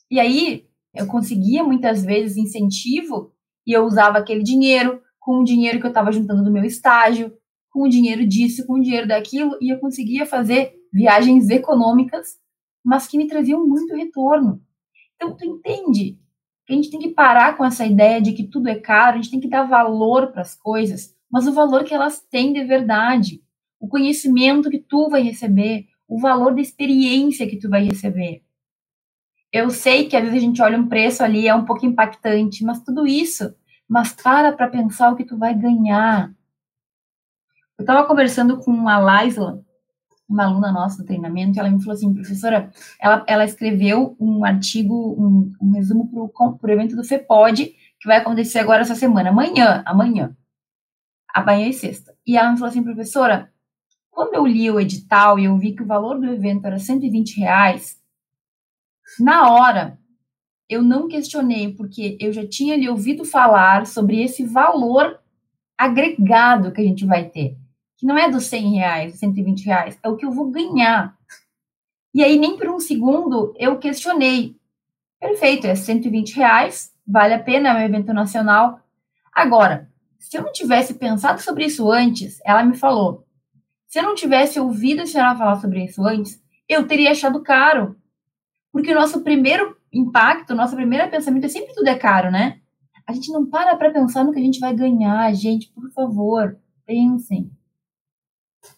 E 0.08 0.20
aí 0.20 0.68
eu 0.94 1.08
conseguia 1.08 1.64
muitas 1.64 2.04
vezes 2.04 2.36
incentivo 2.36 3.32
e 3.66 3.72
eu 3.72 3.84
usava 3.84 4.18
aquele 4.18 4.44
dinheiro 4.44 5.02
com 5.18 5.40
o 5.40 5.44
dinheiro 5.44 5.80
que 5.80 5.86
eu 5.86 5.90
estava 5.90 6.12
juntando 6.12 6.44
do 6.44 6.52
meu 6.52 6.64
estágio, 6.64 7.36
com 7.68 7.82
o 7.82 7.88
dinheiro 7.88 8.24
disso, 8.24 8.64
com 8.64 8.74
o 8.74 8.80
dinheiro 8.80 9.08
daquilo, 9.08 9.58
e 9.60 9.72
eu 9.72 9.80
conseguia 9.80 10.24
fazer 10.24 10.72
viagens 10.92 11.50
econômicas, 11.50 12.38
mas 12.84 13.08
que 13.08 13.18
me 13.18 13.26
traziam 13.26 13.66
muito 13.66 13.96
retorno. 13.96 14.62
Então, 15.16 15.36
tu 15.36 15.44
entende 15.44 16.16
que 16.64 16.72
a 16.72 16.76
gente 16.76 16.90
tem 16.90 17.00
que 17.00 17.08
parar 17.08 17.56
com 17.56 17.64
essa 17.64 17.84
ideia 17.84 18.22
de 18.22 18.34
que 18.34 18.46
tudo 18.46 18.68
é 18.68 18.76
caro, 18.76 19.14
a 19.14 19.20
gente 19.20 19.32
tem 19.32 19.40
que 19.40 19.48
dar 19.48 19.64
valor 19.64 20.30
para 20.30 20.42
as 20.42 20.54
coisas, 20.54 21.12
mas 21.28 21.48
o 21.48 21.52
valor 21.52 21.82
que 21.82 21.92
elas 21.92 22.20
têm 22.20 22.52
de 22.52 22.62
verdade, 22.62 23.42
o 23.80 23.88
conhecimento 23.88 24.70
que 24.70 24.78
tu 24.78 25.08
vai 25.08 25.22
receber, 25.22 25.86
o 26.06 26.18
valor 26.20 26.54
da 26.54 26.60
experiência 26.60 27.48
que 27.48 27.58
tu 27.58 27.68
vai 27.68 27.84
receber. 27.84 28.42
Eu 29.52 29.70
sei 29.70 30.08
que 30.08 30.16
às 30.16 30.22
vezes 30.22 30.38
a 30.38 30.40
gente 30.40 30.60
olha 30.60 30.78
um 30.78 30.88
preço 30.88 31.22
ali, 31.22 31.48
é 31.48 31.54
um 31.54 31.64
pouco 31.64 31.86
impactante, 31.86 32.64
mas 32.64 32.82
tudo 32.82 33.06
isso, 33.06 33.54
mas 33.88 34.12
para 34.12 34.52
para 34.52 34.68
pensar 34.68 35.10
o 35.12 35.16
que 35.16 35.24
tu 35.24 35.38
vai 35.38 35.54
ganhar. 35.54 36.34
Eu 37.78 37.82
estava 37.82 38.06
conversando 38.06 38.58
com 38.58 38.88
a 38.88 38.98
Laisla, 38.98 39.62
uma 40.28 40.44
aluna 40.44 40.70
nossa 40.70 40.98
do 40.98 41.06
treinamento, 41.06 41.56
e 41.56 41.60
ela 41.60 41.70
me 41.70 41.78
falou 41.78 41.94
assim, 41.94 42.12
professora, 42.12 42.70
ela, 43.00 43.24
ela 43.26 43.44
escreveu 43.44 44.16
um 44.20 44.44
artigo, 44.44 45.14
um, 45.18 45.52
um 45.60 45.70
resumo 45.72 46.30
para 46.58 46.70
o 46.70 46.72
evento 46.72 46.94
do 46.94 47.04
FEPOD, 47.04 47.74
que 47.98 48.06
vai 48.06 48.18
acontecer 48.18 48.58
agora 48.58 48.82
essa 48.82 48.94
semana, 48.94 49.30
amanhã, 49.30 49.82
amanhã, 49.86 50.36
amanhã 51.32 51.68
e 51.68 51.72
sexta. 51.72 52.14
E 52.26 52.36
ela 52.36 52.50
me 52.50 52.58
falou 52.58 52.70
assim, 52.70 52.82
professora, 52.82 53.50
Quando 54.18 54.34
eu 54.34 54.44
li 54.44 54.68
o 54.68 54.80
edital 54.80 55.38
e 55.38 55.44
eu 55.44 55.56
vi 55.56 55.76
que 55.76 55.82
o 55.84 55.86
valor 55.86 56.18
do 56.18 56.26
evento 56.26 56.66
era 56.66 56.76
120 56.76 57.38
reais, 57.38 58.02
na 59.20 59.48
hora 59.52 59.96
eu 60.68 60.82
não 60.82 61.06
questionei, 61.06 61.72
porque 61.72 62.18
eu 62.20 62.32
já 62.32 62.44
tinha 62.44 62.76
lhe 62.76 62.88
ouvido 62.88 63.24
falar 63.24 63.86
sobre 63.86 64.20
esse 64.20 64.42
valor 64.42 65.20
agregado 65.78 66.72
que 66.72 66.80
a 66.80 66.84
gente 66.84 67.06
vai 67.06 67.28
ter, 67.28 67.56
que 67.96 68.04
não 68.04 68.18
é 68.18 68.28
dos 68.28 68.46
100 68.46 68.72
reais, 68.74 69.14
120 69.20 69.64
reais, 69.64 69.96
é 70.02 70.08
o 70.08 70.16
que 70.16 70.26
eu 70.26 70.32
vou 70.32 70.50
ganhar. 70.50 71.16
E 72.12 72.20
aí, 72.20 72.36
nem 72.36 72.56
por 72.56 72.68
um 72.70 72.80
segundo, 72.80 73.54
eu 73.56 73.78
questionei. 73.78 74.56
Perfeito, 75.20 75.68
é 75.68 75.76
120 75.76 76.34
reais, 76.34 76.92
vale 77.06 77.34
a 77.34 77.38
pena, 77.38 77.68
é 77.68 77.74
um 77.74 77.86
evento 77.86 78.12
nacional. 78.12 78.80
Agora, 79.32 79.88
se 80.18 80.36
eu 80.36 80.42
não 80.42 80.50
tivesse 80.50 80.94
pensado 80.94 81.40
sobre 81.40 81.66
isso 81.66 81.88
antes, 81.88 82.40
ela 82.44 82.64
me 82.64 82.76
falou, 82.76 83.27
se 83.88 83.98
eu 83.98 84.02
não 84.02 84.14
tivesse 84.14 84.60
ouvido 84.60 85.00
a 85.00 85.06
senhora 85.06 85.36
falar 85.36 85.56
sobre 85.56 85.84
isso 85.84 86.04
antes, 86.06 86.40
eu 86.68 86.86
teria 86.86 87.10
achado 87.10 87.42
caro. 87.42 87.96
Porque 88.70 88.92
o 88.92 88.94
nosso 88.94 89.22
primeiro 89.22 89.76
impacto, 89.90 90.52
o 90.52 90.56
nosso 90.56 90.76
primeiro 90.76 91.10
pensamento 91.10 91.46
é 91.46 91.48
sempre 91.48 91.74
tudo 91.74 91.88
é 91.88 91.94
caro, 91.94 92.30
né? 92.30 92.60
A 93.06 93.14
gente 93.14 93.32
não 93.32 93.46
para 93.46 93.74
para 93.76 93.90
pensar 93.90 94.22
no 94.22 94.32
que 94.32 94.38
a 94.38 94.42
gente 94.42 94.60
vai 94.60 94.74
ganhar. 94.74 95.32
Gente, 95.32 95.72
por 95.72 95.90
favor, 95.92 96.58
pensem. 96.84 97.50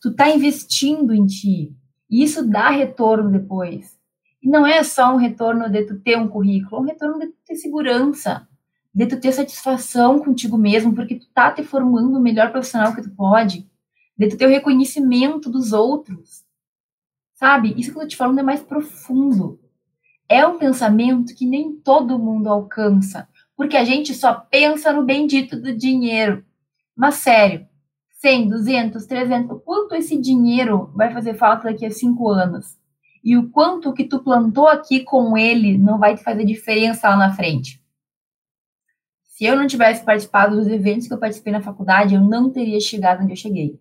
Tu 0.01 0.14
tá 0.14 0.31
investindo 0.31 1.12
em 1.12 1.27
ti. 1.27 1.75
E 2.09 2.23
isso 2.23 2.49
dá 2.49 2.70
retorno 2.70 3.31
depois. 3.31 3.99
E 4.40 4.49
não 4.49 4.64
é 4.64 4.85
só 4.85 5.12
um 5.12 5.16
retorno 5.16 5.68
de 5.68 5.85
tu 5.85 5.99
ter 5.99 6.16
um 6.16 6.29
currículo, 6.29 6.77
é 6.77 6.81
um 6.81 6.87
retorno 6.87 7.18
de 7.18 7.27
tu 7.27 7.37
ter 7.44 7.57
segurança, 7.57 8.49
de 8.94 9.07
tu 9.07 9.20
ter 9.20 9.33
satisfação 9.33 10.20
contigo 10.20 10.57
mesmo, 10.57 10.94
porque 10.94 11.16
tu 11.16 11.27
tá 11.35 11.51
te 11.51 11.62
formando 11.62 12.16
o 12.16 12.23
melhor 12.23 12.51
profissional 12.51 12.94
que 12.94 13.03
tu 13.03 13.11
pode, 13.11 13.69
de 14.20 14.28
tu 14.28 14.37
ter 14.37 14.44
o 14.44 14.50
reconhecimento 14.50 15.48
dos 15.48 15.72
outros. 15.72 16.44
Sabe? 17.35 17.72
Isso 17.78 17.90
que 17.90 17.96
eu 17.96 18.02
tô 18.02 18.09
te 18.09 18.16
falando 18.16 18.38
é 18.38 18.42
mais 18.42 18.62
profundo 18.62 19.59
é 20.28 20.46
um 20.46 20.59
pensamento 20.59 21.35
que 21.35 21.44
nem 21.44 21.72
todo 21.74 22.16
mundo 22.16 22.48
alcança, 22.48 23.26
porque 23.56 23.76
a 23.76 23.83
gente 23.83 24.14
só 24.14 24.33
pensa 24.33 24.92
no 24.92 25.02
bendito 25.02 25.61
do 25.61 25.76
dinheiro. 25.76 26.44
Mas 26.94 27.16
sério, 27.16 27.66
100, 28.20 28.48
200, 28.48 29.06
300, 29.06 29.61
quanto 29.64 29.96
esse 29.96 30.16
dinheiro 30.16 30.92
vai 30.94 31.12
fazer 31.12 31.35
falta 31.35 31.64
daqui 31.64 31.85
a 31.85 31.90
cinco 31.90 32.28
anos? 32.28 32.78
E 33.24 33.37
o 33.37 33.50
quanto 33.50 33.92
que 33.92 34.04
tu 34.04 34.22
plantou 34.22 34.68
aqui 34.68 35.00
com 35.00 35.37
ele 35.37 35.76
não 35.76 35.98
vai 35.98 36.14
te 36.14 36.22
fazer 36.22 36.44
diferença 36.44 37.09
lá 37.09 37.16
na 37.16 37.33
frente? 37.35 37.83
Se 39.24 39.46
eu 39.46 39.56
não 39.56 39.66
tivesse 39.66 40.04
participado 40.04 40.54
dos 40.54 40.68
eventos 40.68 41.09
que 41.09 41.14
eu 41.14 41.18
participei 41.18 41.52
na 41.52 41.62
faculdade, 41.62 42.14
eu 42.14 42.20
não 42.20 42.50
teria 42.50 42.78
chegado 42.78 43.22
onde 43.22 43.33
eu 43.33 43.37
cheguei. 43.37 43.80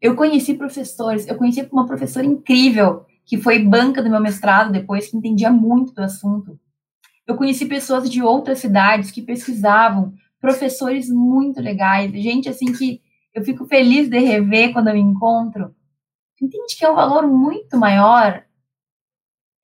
Eu 0.00 0.16
conheci 0.16 0.54
professores, 0.54 1.28
eu 1.28 1.36
conheci 1.36 1.68
uma 1.70 1.86
professora 1.86 2.24
incrível 2.24 3.04
que 3.26 3.36
foi 3.36 3.58
banca 3.58 4.02
do 4.02 4.10
meu 4.10 4.20
mestrado 4.20 4.72
depois, 4.72 5.08
que 5.08 5.16
entendia 5.16 5.50
muito 5.50 5.92
do 5.92 6.02
assunto. 6.02 6.58
Eu 7.26 7.36
conheci 7.36 7.66
pessoas 7.66 8.10
de 8.10 8.22
outras 8.22 8.58
cidades 8.58 9.10
que 9.10 9.22
pesquisavam, 9.22 10.14
professores 10.40 11.08
muito 11.08 11.60
legais, 11.60 12.10
gente 12.12 12.48
assim 12.48 12.72
que 12.72 13.00
eu 13.34 13.44
fico 13.44 13.66
feliz 13.66 14.08
de 14.08 14.18
rever 14.18 14.72
quando 14.72 14.88
eu 14.88 14.94
me 14.94 15.00
encontro. 15.00 15.74
Entende 16.40 16.76
que 16.76 16.84
é 16.84 16.90
um 16.90 16.94
valor 16.94 17.28
muito 17.28 17.76
maior? 17.76 18.42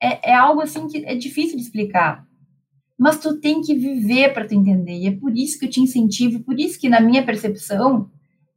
É, 0.00 0.30
é 0.30 0.34
algo 0.34 0.60
assim 0.60 0.86
que 0.86 1.04
é 1.04 1.14
difícil 1.14 1.56
de 1.56 1.62
explicar. 1.62 2.26
Mas 2.98 3.18
tu 3.18 3.40
tem 3.40 3.62
que 3.62 3.74
viver 3.74 4.32
para 4.32 4.46
tu 4.46 4.54
entender. 4.54 4.98
E 4.98 5.06
é 5.08 5.16
por 5.16 5.36
isso 5.36 5.58
que 5.58 5.64
eu 5.64 5.70
te 5.70 5.80
incentivo, 5.80 6.44
por 6.44 6.60
isso 6.60 6.78
que 6.78 6.88
na 6.88 7.00
minha 7.00 7.24
percepção, 7.24 8.10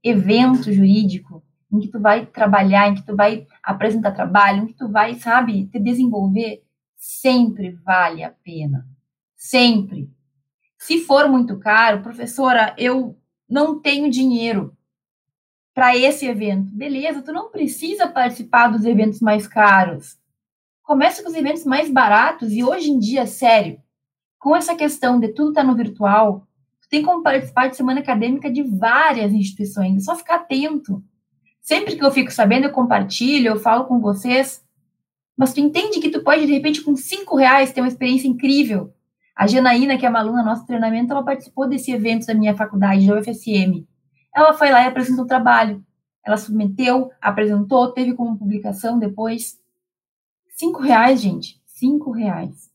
evento 0.03 0.71
jurídico 0.71 1.41
em 1.71 1.79
que 1.79 1.87
tu 1.87 1.99
vai 1.99 2.25
trabalhar, 2.25 2.89
em 2.89 2.95
que 2.95 3.05
tu 3.05 3.15
vai 3.15 3.45
apresentar 3.63 4.11
trabalho, 4.11 4.63
em 4.63 4.67
que 4.67 4.73
tu 4.73 4.89
vai, 4.89 5.15
sabe, 5.15 5.67
te 5.67 5.79
desenvolver, 5.79 6.63
sempre 6.95 7.71
vale 7.83 8.23
a 8.23 8.31
pena. 8.31 8.87
Sempre. 9.35 10.11
Se 10.77 10.99
for 10.99 11.29
muito 11.29 11.59
caro, 11.59 12.01
professora, 12.01 12.73
eu 12.77 13.17
não 13.47 13.79
tenho 13.79 14.09
dinheiro 14.09 14.75
para 15.73 15.95
esse 15.95 16.25
evento. 16.25 16.71
Beleza, 16.73 17.21
tu 17.21 17.31
não 17.31 17.49
precisa 17.49 18.07
participar 18.07 18.67
dos 18.67 18.85
eventos 18.85 19.21
mais 19.21 19.47
caros. 19.47 20.17
Começa 20.83 21.21
com 21.21 21.29
os 21.29 21.35
eventos 21.35 21.63
mais 21.65 21.89
baratos 21.89 22.51
e 22.51 22.63
hoje 22.63 22.89
em 22.89 22.99
dia, 22.99 23.27
sério, 23.27 23.81
com 24.39 24.55
essa 24.55 24.75
questão 24.75 25.19
de 25.19 25.29
tudo 25.29 25.49
estar 25.49 25.61
tá 25.61 25.67
no 25.67 25.75
virtual, 25.75 26.47
tu 26.81 26.89
tem 26.89 27.03
como 27.03 27.21
participar 27.21 27.67
de 27.67 27.75
semana 27.75 27.99
acadêmica 27.99 28.51
de 28.51 28.63
várias 28.63 29.31
instituições. 29.31 29.97
É 29.97 29.99
só 29.99 30.15
ficar 30.15 30.35
atento. 30.35 31.03
Sempre 31.69 31.95
que 31.95 32.03
eu 32.03 32.09
fico 32.09 32.31
sabendo, 32.31 32.65
eu 32.65 32.71
compartilho, 32.71 33.49
eu 33.49 33.59
falo 33.59 33.85
com 33.85 33.99
vocês. 33.99 34.65
Mas 35.37 35.53
tu 35.53 35.59
entende 35.59 35.99
que 35.99 36.09
tu 36.09 36.23
pode, 36.23 36.47
de 36.47 36.51
repente, 36.51 36.81
com 36.81 36.95
cinco 36.95 37.35
reais, 37.35 37.71
ter 37.71 37.79
uma 37.79 37.87
experiência 37.87 38.27
incrível. 38.27 38.91
A 39.35 39.45
Janaína, 39.45 39.95
que 39.95 40.03
é 40.03 40.09
uma 40.09 40.17
aluna 40.17 40.41
nosso 40.41 40.65
treinamento, 40.65 41.11
ela 41.11 41.21
participou 41.21 41.69
desse 41.69 41.91
evento 41.91 42.25
da 42.25 42.33
minha 42.33 42.55
faculdade, 42.55 43.05
da 43.05 43.19
UFSM. 43.19 43.85
Ela 44.35 44.53
foi 44.53 44.71
lá 44.71 44.83
e 44.83 44.87
apresentou 44.87 45.25
o 45.25 45.27
trabalho. 45.27 45.85
Ela 46.25 46.37
submeteu, 46.37 47.11
apresentou, 47.21 47.91
teve 47.91 48.15
como 48.15 48.35
publicação 48.35 48.97
depois. 48.97 49.59
Cinco 50.55 50.81
reais, 50.81 51.21
gente. 51.21 51.61
Cinco 51.67 52.09
reais. 52.09 52.71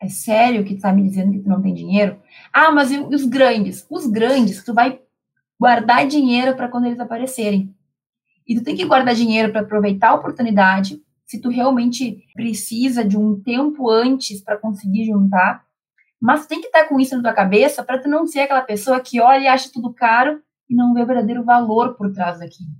É 0.00 0.08
sério 0.08 0.64
que 0.64 0.74
tu 0.74 0.80
tá 0.80 0.92
me 0.92 1.04
dizendo 1.04 1.30
que 1.30 1.38
tu 1.38 1.48
não 1.48 1.62
tem 1.62 1.74
dinheiro? 1.74 2.20
Ah, 2.52 2.72
mas 2.72 2.90
e 2.90 2.98
os 2.98 3.24
grandes? 3.24 3.86
Os 3.88 4.04
grandes, 4.08 4.64
tu 4.64 4.74
vai 4.74 5.00
guardar 5.60 6.08
dinheiro 6.08 6.56
para 6.56 6.66
quando 6.66 6.86
eles 6.86 6.98
aparecerem. 6.98 7.72
E 8.46 8.54
tu 8.54 8.64
tem 8.64 8.76
que 8.76 8.84
guardar 8.84 9.14
dinheiro 9.14 9.52
para 9.52 9.60
aproveitar 9.60 10.10
a 10.10 10.14
oportunidade, 10.14 11.00
se 11.24 11.40
tu 11.40 11.48
realmente 11.48 12.24
precisa 12.34 13.04
de 13.04 13.16
um 13.16 13.40
tempo 13.40 13.90
antes 13.90 14.40
para 14.40 14.58
conseguir 14.58 15.06
juntar. 15.06 15.64
Mas 16.20 16.46
tem 16.46 16.60
que 16.60 16.66
estar 16.66 16.82
tá 16.84 16.88
com 16.88 17.00
isso 17.00 17.16
na 17.16 17.22
tua 17.22 17.32
cabeça 17.32 17.82
para 17.82 18.00
tu 18.00 18.08
não 18.08 18.26
ser 18.26 18.40
aquela 18.40 18.62
pessoa 18.62 19.00
que 19.00 19.20
olha 19.20 19.44
e 19.44 19.48
acha 19.48 19.70
tudo 19.72 19.92
caro 19.92 20.42
e 20.68 20.74
não 20.74 20.94
vê 20.94 21.02
o 21.02 21.06
verdadeiro 21.06 21.44
valor 21.44 21.94
por 21.94 22.12
trás 22.12 22.38
daquilo. 22.38 22.70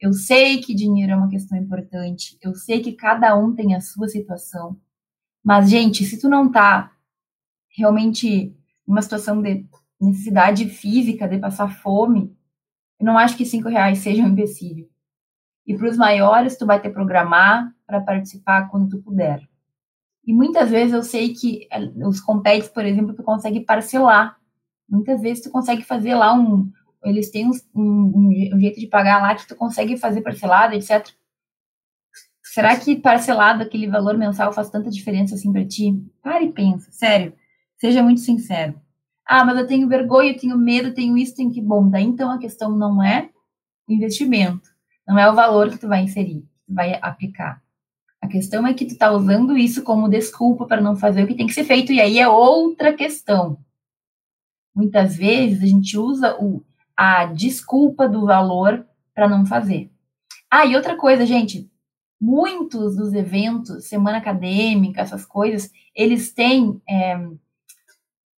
Eu 0.00 0.12
sei 0.12 0.60
que 0.60 0.74
dinheiro 0.74 1.12
é 1.12 1.16
uma 1.16 1.30
questão 1.30 1.56
importante, 1.56 2.36
eu 2.42 2.54
sei 2.54 2.80
que 2.80 2.92
cada 2.92 3.36
um 3.36 3.54
tem 3.54 3.74
a 3.74 3.80
sua 3.80 4.08
situação. 4.08 4.76
Mas, 5.42 5.70
gente, 5.70 6.04
se 6.04 6.20
tu 6.20 6.28
não 6.28 6.50
tá 6.50 6.92
realmente 7.76 8.54
numa 8.86 9.02
situação 9.02 9.40
de 9.40 9.66
necessidade 10.00 10.68
física, 10.68 11.28
de 11.28 11.38
passar 11.38 11.68
fome, 11.80 12.36
eu 12.98 13.06
não 13.06 13.18
acho 13.18 13.36
que 13.36 13.44
cinco 13.44 13.68
reais 13.68 13.98
seja 13.98 14.22
um 14.22 14.28
empecilho. 14.28 14.88
E 15.66 15.76
para 15.76 15.88
os 15.88 15.96
maiores, 15.96 16.56
tu 16.56 16.66
vai 16.66 16.80
ter 16.80 16.90
programar 16.90 17.72
para 17.86 18.00
participar 18.00 18.68
quando 18.70 18.88
tu 18.88 19.02
puder. 19.02 19.46
E 20.26 20.32
muitas 20.32 20.70
vezes 20.70 20.94
eu 20.94 21.02
sei 21.02 21.34
que 21.34 21.66
eh, 21.70 21.90
os 22.06 22.20
compets, 22.20 22.68
por 22.68 22.84
exemplo, 22.84 23.14
tu 23.14 23.22
consegue 23.22 23.60
parcelar. 23.60 24.36
Muitas 24.88 25.20
vezes 25.20 25.42
tu 25.42 25.50
consegue 25.50 25.82
fazer 25.82 26.14
lá 26.14 26.34
um. 26.34 26.70
Eles 27.02 27.30
têm 27.30 27.46
um, 27.46 27.52
um, 27.74 28.54
um 28.54 28.60
jeito 28.60 28.80
de 28.80 28.86
pagar 28.86 29.20
lá 29.20 29.34
que 29.34 29.46
tu 29.46 29.54
consegue 29.54 29.96
fazer 29.96 30.22
parcelado, 30.22 30.74
etc. 30.74 31.08
Será 32.42 32.78
que 32.78 32.96
parcelado 32.96 33.62
aquele 33.62 33.88
valor 33.88 34.16
mensal 34.16 34.52
faz 34.52 34.70
tanta 34.70 34.90
diferença 34.90 35.34
assim 35.34 35.52
para 35.52 35.66
ti? 35.66 35.92
Pare 36.22 36.46
e 36.46 36.52
pensa, 36.52 36.90
sério. 36.92 37.34
Seja 37.76 38.02
muito 38.02 38.20
sincero. 38.20 38.80
Ah, 39.26 39.44
mas 39.44 39.58
eu 39.58 39.66
tenho 39.66 39.88
vergonha, 39.88 40.32
eu 40.32 40.38
tenho 40.38 40.58
medo, 40.58 40.88
eu 40.88 40.94
tenho 40.94 41.16
isso, 41.16 41.34
tenho 41.34 41.52
que. 41.52 41.60
Bom, 41.60 41.88
daí 41.88 42.04
então 42.04 42.30
a 42.30 42.38
questão 42.38 42.76
não 42.76 43.02
é 43.02 43.30
o 43.88 43.92
investimento, 43.92 44.68
não 45.06 45.18
é 45.18 45.30
o 45.30 45.34
valor 45.34 45.70
que 45.70 45.78
tu 45.78 45.88
vai 45.88 46.02
inserir, 46.02 46.44
vai 46.68 46.98
aplicar. 47.00 47.62
A 48.20 48.26
questão 48.26 48.66
é 48.66 48.72
que 48.72 48.86
tu 48.86 48.92
está 48.92 49.10
usando 49.12 49.56
isso 49.56 49.82
como 49.82 50.08
desculpa 50.08 50.66
para 50.66 50.80
não 50.80 50.96
fazer 50.96 51.22
o 51.22 51.26
que 51.26 51.34
tem 51.34 51.46
que 51.46 51.52
ser 51.52 51.64
feito, 51.64 51.92
e 51.92 52.00
aí 52.00 52.18
é 52.18 52.28
outra 52.28 52.92
questão. 52.92 53.58
Muitas 54.74 55.16
vezes 55.16 55.62
a 55.62 55.66
gente 55.66 55.96
usa 55.96 56.36
o, 56.40 56.64
a 56.96 57.26
desculpa 57.26 58.08
do 58.08 58.26
valor 58.26 58.86
para 59.14 59.28
não 59.28 59.46
fazer. 59.46 59.90
Ah, 60.50 60.66
e 60.66 60.74
outra 60.74 60.96
coisa, 60.96 61.26
gente, 61.26 61.70
muitos 62.20 62.96
dos 62.96 63.12
eventos, 63.12 63.86
semana 63.86 64.18
acadêmica, 64.18 65.00
essas 65.00 65.26
coisas, 65.26 65.70
eles 65.94 66.32
têm 66.32 66.80
é, 66.88 67.18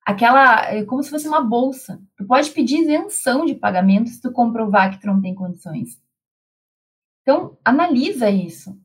aquela, 0.07 0.73
é 0.73 0.85
como 0.85 1.03
se 1.03 1.11
fosse 1.11 1.27
uma 1.27 1.41
bolsa. 1.41 2.01
Tu 2.17 2.25
pode 2.25 2.49
pedir 2.51 2.79
isenção 2.79 3.45
de 3.45 3.57
pagamento 3.57 4.09
se 4.09 4.23
tu 4.23 4.31
comprovar 4.31 4.93
que 4.93 5.01
tu 5.01 5.07
não 5.09 5.21
tem 5.21 5.35
condições. 5.35 6.01
Então, 7.23 7.59
analisa 7.65 8.31
isso. 8.31 8.79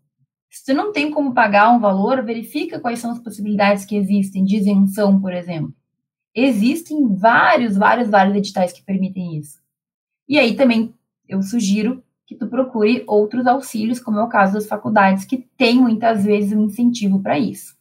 Se 0.49 0.65
tu 0.65 0.73
não 0.73 0.91
tem 0.91 1.11
como 1.11 1.33
pagar 1.33 1.71
um 1.71 1.79
valor, 1.79 2.25
verifica 2.25 2.79
quais 2.79 2.97
são 2.97 3.11
as 3.11 3.19
possibilidades 3.19 3.85
que 3.85 3.95
existem 3.95 4.43
de 4.43 4.57
isenção, 4.57 5.21
por 5.21 5.31
exemplo. 5.31 5.73
Existem 6.33 7.13
vários, 7.15 7.77
vários, 7.77 8.09
vários 8.09 8.35
editais 8.35 8.73
que 8.73 8.83
permitem 8.83 9.37
isso. 9.37 9.61
E 10.27 10.39
aí 10.39 10.55
também 10.55 10.93
eu 11.29 11.41
sugiro 11.43 12.03
que 12.25 12.35
tu 12.35 12.47
procure 12.47 13.03
outros 13.05 13.45
auxílios, 13.45 13.99
como 13.99 14.17
é 14.17 14.23
o 14.23 14.29
caso 14.29 14.53
das 14.53 14.65
faculdades, 14.65 15.23
que 15.23 15.47
tem 15.55 15.79
muitas 15.79 16.23
vezes 16.23 16.53
um 16.53 16.65
incentivo 16.65 17.21
para 17.21 17.37
isso. 17.37 17.77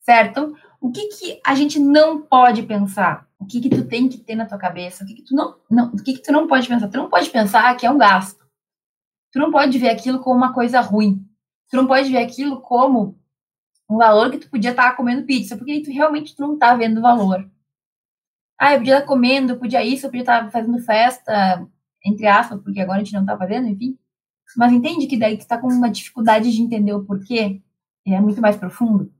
Certo? 0.00 0.56
O 0.80 0.90
que, 0.90 1.08
que 1.08 1.40
a 1.44 1.54
gente 1.54 1.78
não 1.78 2.22
pode 2.22 2.62
pensar? 2.62 3.26
O 3.38 3.46
que, 3.46 3.60
que 3.60 3.68
tu 3.68 3.86
tem 3.86 4.08
que 4.08 4.18
ter 4.18 4.34
na 4.34 4.46
tua 4.46 4.58
cabeça? 4.58 5.04
O 5.04 5.06
que, 5.06 5.14
que 5.14 5.22
tu 5.22 5.34
não, 5.34 5.56
não, 5.70 5.86
o 5.88 6.02
que, 6.02 6.14
que 6.14 6.22
tu 6.22 6.32
não 6.32 6.46
pode 6.46 6.68
pensar? 6.68 6.88
Tu 6.88 6.96
não 6.96 7.10
pode 7.10 7.30
pensar 7.30 7.76
que 7.76 7.86
é 7.86 7.90
um 7.90 7.98
gasto. 7.98 8.44
Tu 9.32 9.38
não 9.38 9.50
pode 9.50 9.78
ver 9.78 9.90
aquilo 9.90 10.20
como 10.20 10.36
uma 10.36 10.52
coisa 10.52 10.80
ruim. 10.80 11.24
Tu 11.70 11.76
não 11.76 11.86
pode 11.86 12.10
ver 12.10 12.18
aquilo 12.18 12.60
como 12.60 13.18
um 13.88 13.96
valor 13.96 14.30
que 14.30 14.38
tu 14.38 14.50
podia 14.50 14.70
estar 14.70 14.90
tá 14.90 14.96
comendo 14.96 15.26
pizza, 15.26 15.56
porque 15.56 15.82
tu 15.82 15.90
realmente 15.92 16.34
tu 16.34 16.42
não 16.42 16.54
está 16.54 16.74
vendo 16.74 17.00
valor. 17.00 17.48
Ah, 18.58 18.72
eu 18.72 18.78
podia 18.78 18.94
estar 18.94 19.02
tá 19.02 19.06
comendo, 19.06 19.52
eu 19.52 19.58
podia 19.58 19.84
isso, 19.84 20.06
eu 20.06 20.10
podia 20.10 20.22
estar 20.22 20.44
tá 20.44 20.50
fazendo 20.50 20.78
festa, 20.78 21.66
entre 22.04 22.26
aspas, 22.26 22.60
porque 22.62 22.80
agora 22.80 23.00
a 23.00 23.04
gente 23.04 23.12
não 23.12 23.20
está 23.20 23.36
fazendo, 23.36 23.68
enfim. 23.68 23.98
Mas 24.56 24.72
entende 24.72 25.06
que 25.06 25.18
daí 25.18 25.36
tu 25.36 25.40
está 25.40 25.58
com 25.58 25.68
uma 25.68 25.90
dificuldade 25.90 26.50
de 26.52 26.62
entender 26.62 26.94
o 26.94 27.04
porquê? 27.04 27.60
E 28.06 28.14
é 28.14 28.20
muito 28.20 28.40
mais 28.40 28.56
profundo. 28.56 29.12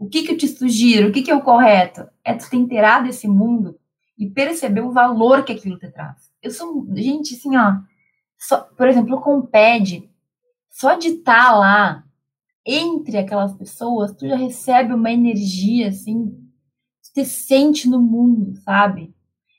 O 0.00 0.08
que, 0.08 0.22
que 0.22 0.32
eu 0.32 0.38
te 0.38 0.48
sugiro? 0.48 1.08
O 1.10 1.12
que, 1.12 1.20
que 1.20 1.30
é 1.30 1.36
o 1.36 1.42
correto? 1.42 2.08
É 2.24 2.32
tu 2.32 2.48
ter 2.48 2.56
inteirado 2.56 3.06
esse 3.06 3.28
mundo 3.28 3.78
e 4.18 4.26
perceber 4.26 4.80
o 4.80 4.92
valor 4.92 5.44
que 5.44 5.52
aquilo 5.52 5.78
te 5.78 5.90
traz. 5.90 6.30
Eu 6.42 6.50
sou, 6.50 6.86
gente, 6.94 7.34
assim, 7.34 7.54
ó, 7.54 7.76
só, 8.38 8.62
por 8.62 8.88
exemplo, 8.88 9.16
o 9.16 9.20
Comped, 9.20 10.10
só 10.70 10.94
de 10.94 11.08
estar 11.08 11.44
tá 11.44 11.52
lá 11.54 12.04
entre 12.64 13.18
aquelas 13.18 13.52
pessoas, 13.52 14.14
tu 14.14 14.26
já 14.26 14.36
recebe 14.36 14.94
uma 14.94 15.10
energia, 15.10 15.88
assim, 15.88 16.30
tu 17.02 17.12
te 17.12 17.24
sente 17.26 17.86
no 17.86 18.00
mundo, 18.00 18.56
sabe? 18.56 19.14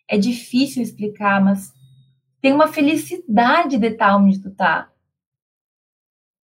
É 0.07 0.17
difícil 0.17 0.81
explicar, 0.81 1.39
mas 1.39 1.71
tem 2.41 2.51
uma 2.51 2.67
felicidade 2.67 3.77
de 3.77 3.87
estar 3.87 4.17
onde 4.17 4.41
tu 4.41 4.49
tá. 4.49 4.90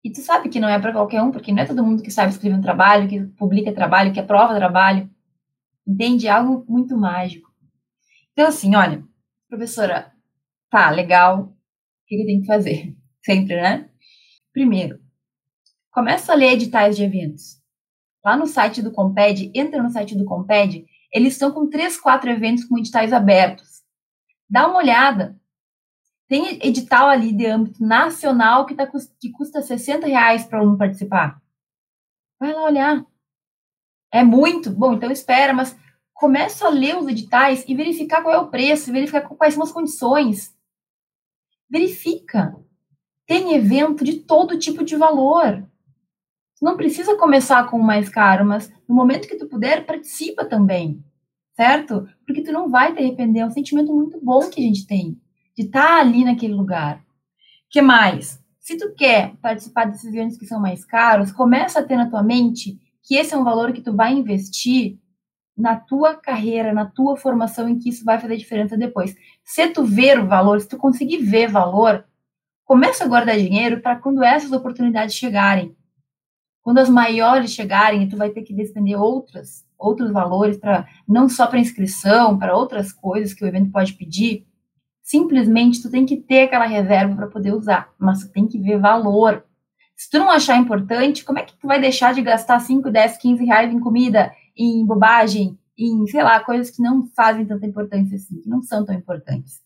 E 0.07 0.13
tu 0.13 0.21
sabe 0.21 0.49
que 0.49 0.61
não 0.61 0.69
é 0.69 0.79
para 0.79 0.93
qualquer 0.93 1.21
um, 1.21 1.33
porque 1.33 1.51
não 1.51 1.65
é 1.65 1.67
todo 1.67 1.83
mundo 1.83 2.01
que 2.01 2.13
sabe 2.13 2.31
escrever 2.31 2.55
um 2.55 2.61
trabalho, 2.61 3.09
que 3.09 3.25
publica 3.37 3.75
trabalho, 3.75 4.13
que 4.13 4.21
aprova 4.21 4.55
trabalho. 4.55 5.11
Entende? 5.85 6.29
É 6.29 6.31
algo 6.31 6.65
muito 6.69 6.97
mágico. 6.97 7.51
Então, 8.33 8.47
assim, 8.47 8.77
olha, 8.77 9.03
professora, 9.49 10.13
tá, 10.71 10.91
legal. 10.91 11.41
O 11.41 12.07
que 12.07 12.23
eu 12.23 12.25
tenho 12.25 12.41
que 12.41 12.47
fazer? 12.47 12.97
Sempre, 13.21 13.57
né? 13.61 13.91
Primeiro, 14.53 15.01
começa 15.91 16.33
a 16.33 16.37
ler 16.37 16.53
editais 16.53 16.97
de 16.97 17.03
eventos. 17.03 17.61
Lá 18.25 18.37
no 18.37 18.47
site 18.47 18.81
do 18.81 18.93
Comped, 18.93 19.51
entra 19.57 19.83
no 19.83 19.91
site 19.91 20.17
do 20.17 20.25
Comped, 20.25 20.87
eles 21.13 21.33
estão 21.33 21.51
com 21.51 21.69
três, 21.69 21.99
quatro 21.99 22.31
eventos 22.31 22.63
com 22.63 22.79
editais 22.79 23.13
abertos. 23.13 23.83
Dá 24.49 24.69
uma 24.69 24.79
olhada. 24.79 25.37
Tem 26.29 26.59
edital 26.67 27.09
ali 27.09 27.33
de 27.33 27.47
âmbito 27.47 27.85
nacional 27.85 28.67
que, 28.67 28.75
tá, 28.75 28.87
que 29.21 29.31
custa 29.31 29.63
60 29.63 30.07
reais 30.07 30.45
para 30.45 30.63
um 30.63 30.77
participar. 30.77 31.41
Vai 32.39 32.53
lá 32.53 32.65
olhar. 32.65 33.07
É 34.13 34.25
muito? 34.25 34.71
Bom, 34.71 34.95
então 34.95 35.11
espera, 35.11 35.53
mas 35.53 35.77
começa 36.13 36.67
a 36.67 36.71
ler 36.71 36.97
os 36.97 37.07
editais 37.07 37.65
e 37.69 37.75
verificar 37.75 38.23
qual 38.23 38.35
é 38.35 38.39
o 38.39 38.49
preço, 38.49 38.93
verificar 38.93 39.21
quais 39.23 39.55
são 39.55 39.63
as 39.63 39.71
condições. 39.71 40.55
Verifica. 41.71 42.57
Tem 43.25 43.55
evento 43.55 44.05
de 44.05 44.21
todo 44.21 44.59
tipo 44.59 44.85
de 44.85 44.97
valor. 44.97 45.65
Não 46.61 46.77
precisa 46.77 47.17
começar 47.17 47.69
com 47.71 47.79
o 47.79 47.85
mais 47.85 48.09
caro, 48.09 48.45
mas 48.45 48.73
no 48.89 48.95
momento 48.95 49.29
que 49.29 49.37
tu 49.37 49.47
puder, 49.47 49.85
participa 49.85 50.45
também, 50.45 51.05
certo? 51.55 52.09
Porque 52.27 52.43
tu 52.43 52.51
não 52.51 52.69
vai 52.69 52.95
te 52.95 52.99
arrepender, 52.99 53.41
é 53.41 53.47
um 53.47 53.51
sentimento 53.51 53.95
muito 53.95 54.19
bom 54.21 54.49
que 54.49 54.61
a 54.61 54.65
gente 54.65 54.87
tem 54.87 55.21
de 55.57 55.65
estar 55.65 55.87
tá 55.87 56.01
ali 56.01 56.25
naquele 56.25 56.55
lugar. 56.55 57.03
que 57.71 57.81
mais? 57.81 58.39
Se 58.61 58.77
tu 58.77 58.93
quer 58.95 59.35
participar 59.37 59.87
desses 59.87 60.05
eventos 60.05 60.37
que 60.37 60.47
são 60.47 60.61
mais 60.61 60.85
caros, 60.85 61.33
começa 61.33 61.81
a 61.81 61.85
ter 61.85 61.97
na 61.97 62.11
tua 62.11 62.23
mente 62.23 62.81
que 63.03 63.15
esse 63.15 63.33
é 63.33 63.37
um 63.37 63.45
valor 63.45 63.73
que 63.73 63.81
tu 63.81 63.95
vai 63.95 64.13
investir 64.13 64.99
na 65.57 65.77
tua 65.77 66.15
carreira, 66.15 66.73
na 66.73 66.85
tua 66.85 67.17
formação, 67.17 67.69
em 67.69 67.79
que 67.79 67.89
isso 67.89 68.05
vai 68.05 68.19
fazer 68.19 68.37
diferença 68.37 68.77
depois. 68.77 69.17
Se 69.45 69.69
tu 69.69 69.85
ver 69.85 70.19
o 70.19 70.27
valor, 70.27 70.61
se 70.61 70.69
tu 70.69 70.77
conseguir 70.77 71.19
ver 71.19 71.49
valor, 71.49 72.05
começa 72.65 73.05
a 73.05 73.09
guardar 73.09 73.39
dinheiro 73.39 73.81
para 73.81 73.97
quando 73.97 74.23
essas 74.23 74.53
oportunidades 74.53 75.15
chegarem. 75.15 75.75
Quando 76.61 76.79
as 76.79 76.91
maiores 76.91 77.53
chegarem, 77.53 78.09
tu 78.09 78.17
vai 78.17 78.31
ter 78.31 78.43
que 78.43 78.53
despender 78.53 79.01
outras, 79.01 79.65
outros 79.79 80.11
valores 80.11 80.59
para 80.59 80.87
não 81.09 81.29
só 81.29 81.47
para 81.47 81.61
inscrição, 81.61 82.37
para 82.37 82.57
outras 82.57 82.93
coisas 82.93 83.33
que 83.33 83.45
o 83.45 83.47
evento 83.47 83.71
pode 83.71 83.95
pedir. 83.95 84.45
Simplesmente 85.07 85.81
tu 85.81 85.89
tem 85.89 86.05
que 86.05 86.17
ter 86.17 86.41
aquela 86.41 86.67
reserva 86.67 87.15
para 87.15 87.29
poder 87.29 87.55
usar, 87.55 87.95
mas 87.97 88.25
tu 88.25 88.33
tem 88.33 88.45
que 88.45 88.59
ver 88.59 88.81
valor. 88.81 89.45
Se 89.97 90.11
tu 90.11 90.19
não 90.19 90.29
achar 90.29 90.57
importante, 90.57 91.25
como 91.25 91.39
é 91.39 91.45
que 91.45 91.57
tu 91.57 91.69
vai 91.69 91.81
deixar 91.81 92.13
de 92.13 92.21
gastar 92.21 92.59
5, 92.59 92.91
10, 92.91 93.17
15 93.19 93.45
reais 93.45 93.73
em 93.73 93.79
comida, 93.79 94.33
em 94.57 94.85
bobagem, 94.85 95.57
em, 95.79 96.05
sei 96.09 96.25
lá, 96.25 96.41
coisas 96.41 96.71
que 96.71 96.83
não 96.83 97.07
fazem 97.15 97.47
tanta 97.47 97.65
importância 97.65 98.17
assim, 98.17 98.41
que 98.41 98.49
não 98.49 98.61
são 98.63 98.85
tão 98.85 98.97
importantes. 98.97 99.61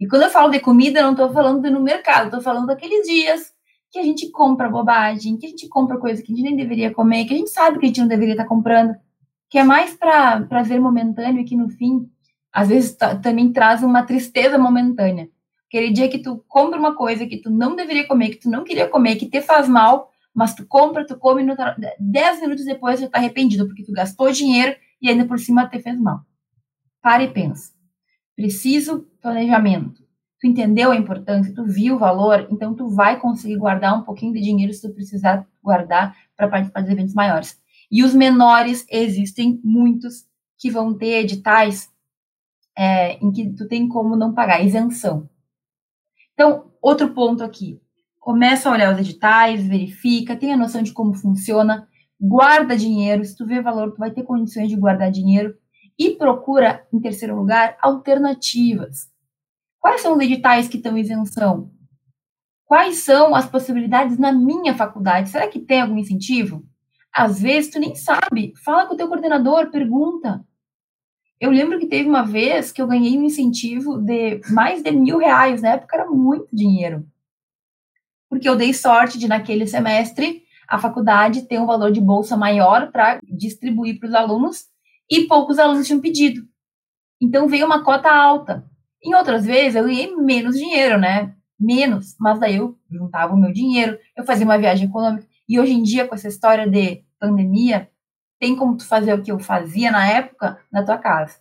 E 0.00 0.08
quando 0.08 0.22
eu 0.22 0.28
falo 0.28 0.50
de 0.50 0.58
comida, 0.58 0.98
eu 0.98 1.04
não 1.04 1.12
estou 1.12 1.32
falando 1.32 1.70
no 1.70 1.80
mercado, 1.80 2.24
estou 2.24 2.40
falando 2.40 2.66
daqueles 2.66 3.06
dias 3.06 3.52
que 3.92 3.98
a 4.00 4.02
gente 4.02 4.28
compra 4.32 4.68
bobagem, 4.68 5.36
que 5.36 5.46
a 5.46 5.50
gente 5.50 5.68
compra 5.68 5.98
coisa 5.98 6.20
que 6.20 6.32
a 6.32 6.34
gente 6.34 6.44
nem 6.44 6.56
deveria 6.56 6.92
comer, 6.92 7.26
que 7.26 7.34
a 7.34 7.36
gente 7.36 7.50
sabe 7.50 7.78
que 7.78 7.84
a 7.84 7.88
gente 7.88 8.00
não 8.00 8.08
deveria 8.08 8.34
estar 8.34 8.42
tá 8.42 8.48
comprando, 8.48 8.96
que 9.48 9.56
é 9.56 9.62
mais 9.62 9.94
para 9.94 10.40
prazer 10.46 10.80
momentâneo 10.80 11.42
e 11.42 11.44
que 11.44 11.56
no 11.56 11.68
fim 11.68 12.10
às 12.52 12.68
vezes 12.68 12.96
também 13.22 13.52
traz 13.52 13.82
uma 13.82 14.02
tristeza 14.02 14.58
momentânea. 14.58 15.28
Aquele 15.68 15.92
dia 15.92 16.08
que 16.08 16.18
tu 16.18 16.44
compra 16.48 16.78
uma 16.78 16.96
coisa 16.96 17.26
que 17.26 17.36
tu 17.36 17.48
não 17.48 17.76
deveria 17.76 18.06
comer, 18.06 18.30
que 18.30 18.40
tu 18.40 18.50
não 18.50 18.64
queria 18.64 18.88
comer, 18.88 19.16
que 19.16 19.28
te 19.28 19.40
faz 19.40 19.68
mal, 19.68 20.10
mas 20.34 20.54
tu 20.54 20.66
compra, 20.66 21.06
tu 21.06 21.16
come, 21.16 21.44
no, 21.44 21.54
dez 21.98 22.40
minutos 22.40 22.64
depois 22.64 23.00
tu 23.00 23.08
tá 23.08 23.18
arrependido, 23.18 23.66
porque 23.66 23.84
tu 23.84 23.92
gastou 23.92 24.32
dinheiro 24.32 24.74
e 25.00 25.08
ainda 25.08 25.24
por 25.24 25.38
cima 25.38 25.68
te 25.68 25.78
fez 25.80 25.98
mal. 25.98 26.20
Para 27.00 27.22
e 27.22 27.28
pensa. 27.28 27.72
Preciso 28.34 29.06
planejamento. 29.20 30.02
Tu 30.40 30.46
entendeu 30.46 30.90
a 30.90 30.96
importância, 30.96 31.54
tu 31.54 31.64
viu 31.64 31.96
o 31.96 31.98
valor, 31.98 32.48
então 32.50 32.74
tu 32.74 32.88
vai 32.88 33.20
conseguir 33.20 33.56
guardar 33.56 33.96
um 33.96 34.02
pouquinho 34.02 34.32
de 34.32 34.40
dinheiro 34.40 34.72
se 34.72 34.82
tu 34.82 34.94
precisar 34.94 35.46
guardar 35.62 36.16
para 36.36 36.48
participar 36.48 36.80
de 36.80 36.90
eventos 36.90 37.14
maiores. 37.14 37.60
E 37.90 38.02
os 38.02 38.14
menores, 38.14 38.86
existem 38.90 39.60
muitos 39.62 40.24
que 40.58 40.70
vão 40.70 40.94
ter 40.94 41.20
editais 41.20 41.90
é, 42.80 43.18
em 43.22 43.30
que 43.30 43.52
tu 43.52 43.68
tem 43.68 43.86
como 43.86 44.16
não 44.16 44.32
pagar, 44.32 44.64
isenção. 44.64 45.28
Então, 46.32 46.72
outro 46.80 47.12
ponto 47.12 47.44
aqui. 47.44 47.78
Começa 48.18 48.70
a 48.70 48.72
olhar 48.72 48.94
os 48.94 48.98
editais, 48.98 49.66
verifica, 49.68 50.34
tem 50.34 50.54
a 50.54 50.56
noção 50.56 50.82
de 50.82 50.90
como 50.90 51.12
funciona, 51.12 51.86
guarda 52.18 52.74
dinheiro. 52.74 53.22
Se 53.22 53.36
tu 53.36 53.44
vê 53.44 53.60
valor, 53.60 53.92
tu 53.92 53.98
vai 53.98 54.10
ter 54.10 54.22
condições 54.22 54.70
de 54.70 54.76
guardar 54.76 55.10
dinheiro 55.10 55.54
e 55.98 56.12
procura, 56.12 56.86
em 56.90 56.98
terceiro 56.98 57.36
lugar, 57.36 57.76
alternativas. 57.82 59.10
Quais 59.78 60.00
são 60.00 60.16
os 60.16 60.24
editais 60.24 60.66
que 60.66 60.78
estão 60.78 60.96
em 60.96 61.02
isenção? 61.02 61.70
Quais 62.64 62.98
são 62.98 63.34
as 63.34 63.46
possibilidades 63.46 64.16
na 64.16 64.32
minha 64.32 64.74
faculdade? 64.74 65.28
Será 65.28 65.46
que 65.48 65.60
tem 65.60 65.82
algum 65.82 65.98
incentivo? 65.98 66.64
Às 67.12 67.42
vezes 67.42 67.70
tu 67.70 67.78
nem 67.78 67.94
sabe. 67.94 68.54
Fala 68.64 68.86
com 68.86 68.94
o 68.94 68.96
teu 68.96 69.08
coordenador, 69.08 69.70
pergunta. 69.70 70.42
Eu 71.40 71.50
lembro 71.50 71.78
que 71.78 71.86
teve 71.86 72.06
uma 72.06 72.22
vez 72.22 72.70
que 72.70 72.82
eu 72.82 72.86
ganhei 72.86 73.16
um 73.18 73.24
incentivo 73.24 73.96
de 73.96 74.42
mais 74.50 74.82
de 74.82 74.90
mil 74.90 75.16
reais, 75.16 75.62
na 75.62 75.70
época 75.70 75.96
era 75.96 76.06
muito 76.06 76.54
dinheiro. 76.54 77.06
Porque 78.28 78.46
eu 78.46 78.54
dei 78.54 78.74
sorte 78.74 79.18
de, 79.18 79.26
naquele 79.26 79.66
semestre, 79.66 80.42
a 80.68 80.78
faculdade 80.78 81.46
ter 81.48 81.58
um 81.58 81.66
valor 81.66 81.90
de 81.90 82.00
bolsa 82.00 82.36
maior 82.36 82.92
para 82.92 83.18
distribuir 83.22 83.98
para 83.98 84.08
os 84.08 84.14
alunos 84.14 84.66
e 85.10 85.22
poucos 85.22 85.58
alunos 85.58 85.86
tinham 85.86 86.00
pedido. 86.00 86.46
Então 87.20 87.48
veio 87.48 87.64
uma 87.64 87.82
cota 87.82 88.10
alta. 88.10 88.64
Em 89.02 89.14
outras 89.14 89.46
vezes 89.46 89.76
eu 89.76 89.84
ganhei 89.84 90.14
menos 90.14 90.56
dinheiro, 90.56 90.98
né? 90.98 91.34
Menos, 91.58 92.14
mas 92.20 92.38
daí 92.38 92.56
eu 92.56 92.78
juntava 92.90 93.34
o 93.34 93.36
meu 93.36 93.52
dinheiro, 93.52 93.98
eu 94.14 94.24
fazia 94.24 94.44
uma 94.44 94.58
viagem 94.58 94.88
econômica. 94.88 95.26
E 95.48 95.58
hoje 95.58 95.72
em 95.72 95.82
dia, 95.82 96.06
com 96.06 96.14
essa 96.14 96.28
história 96.28 96.68
de 96.68 97.02
pandemia, 97.18 97.90
tem 98.40 98.56
como 98.56 98.76
tu 98.76 98.86
fazer 98.86 99.12
o 99.12 99.22
que 99.22 99.30
eu 99.30 99.38
fazia 99.38 99.92
na 99.92 100.08
época 100.08 100.58
na 100.72 100.82
tua 100.82 100.96
casa. 100.96 101.38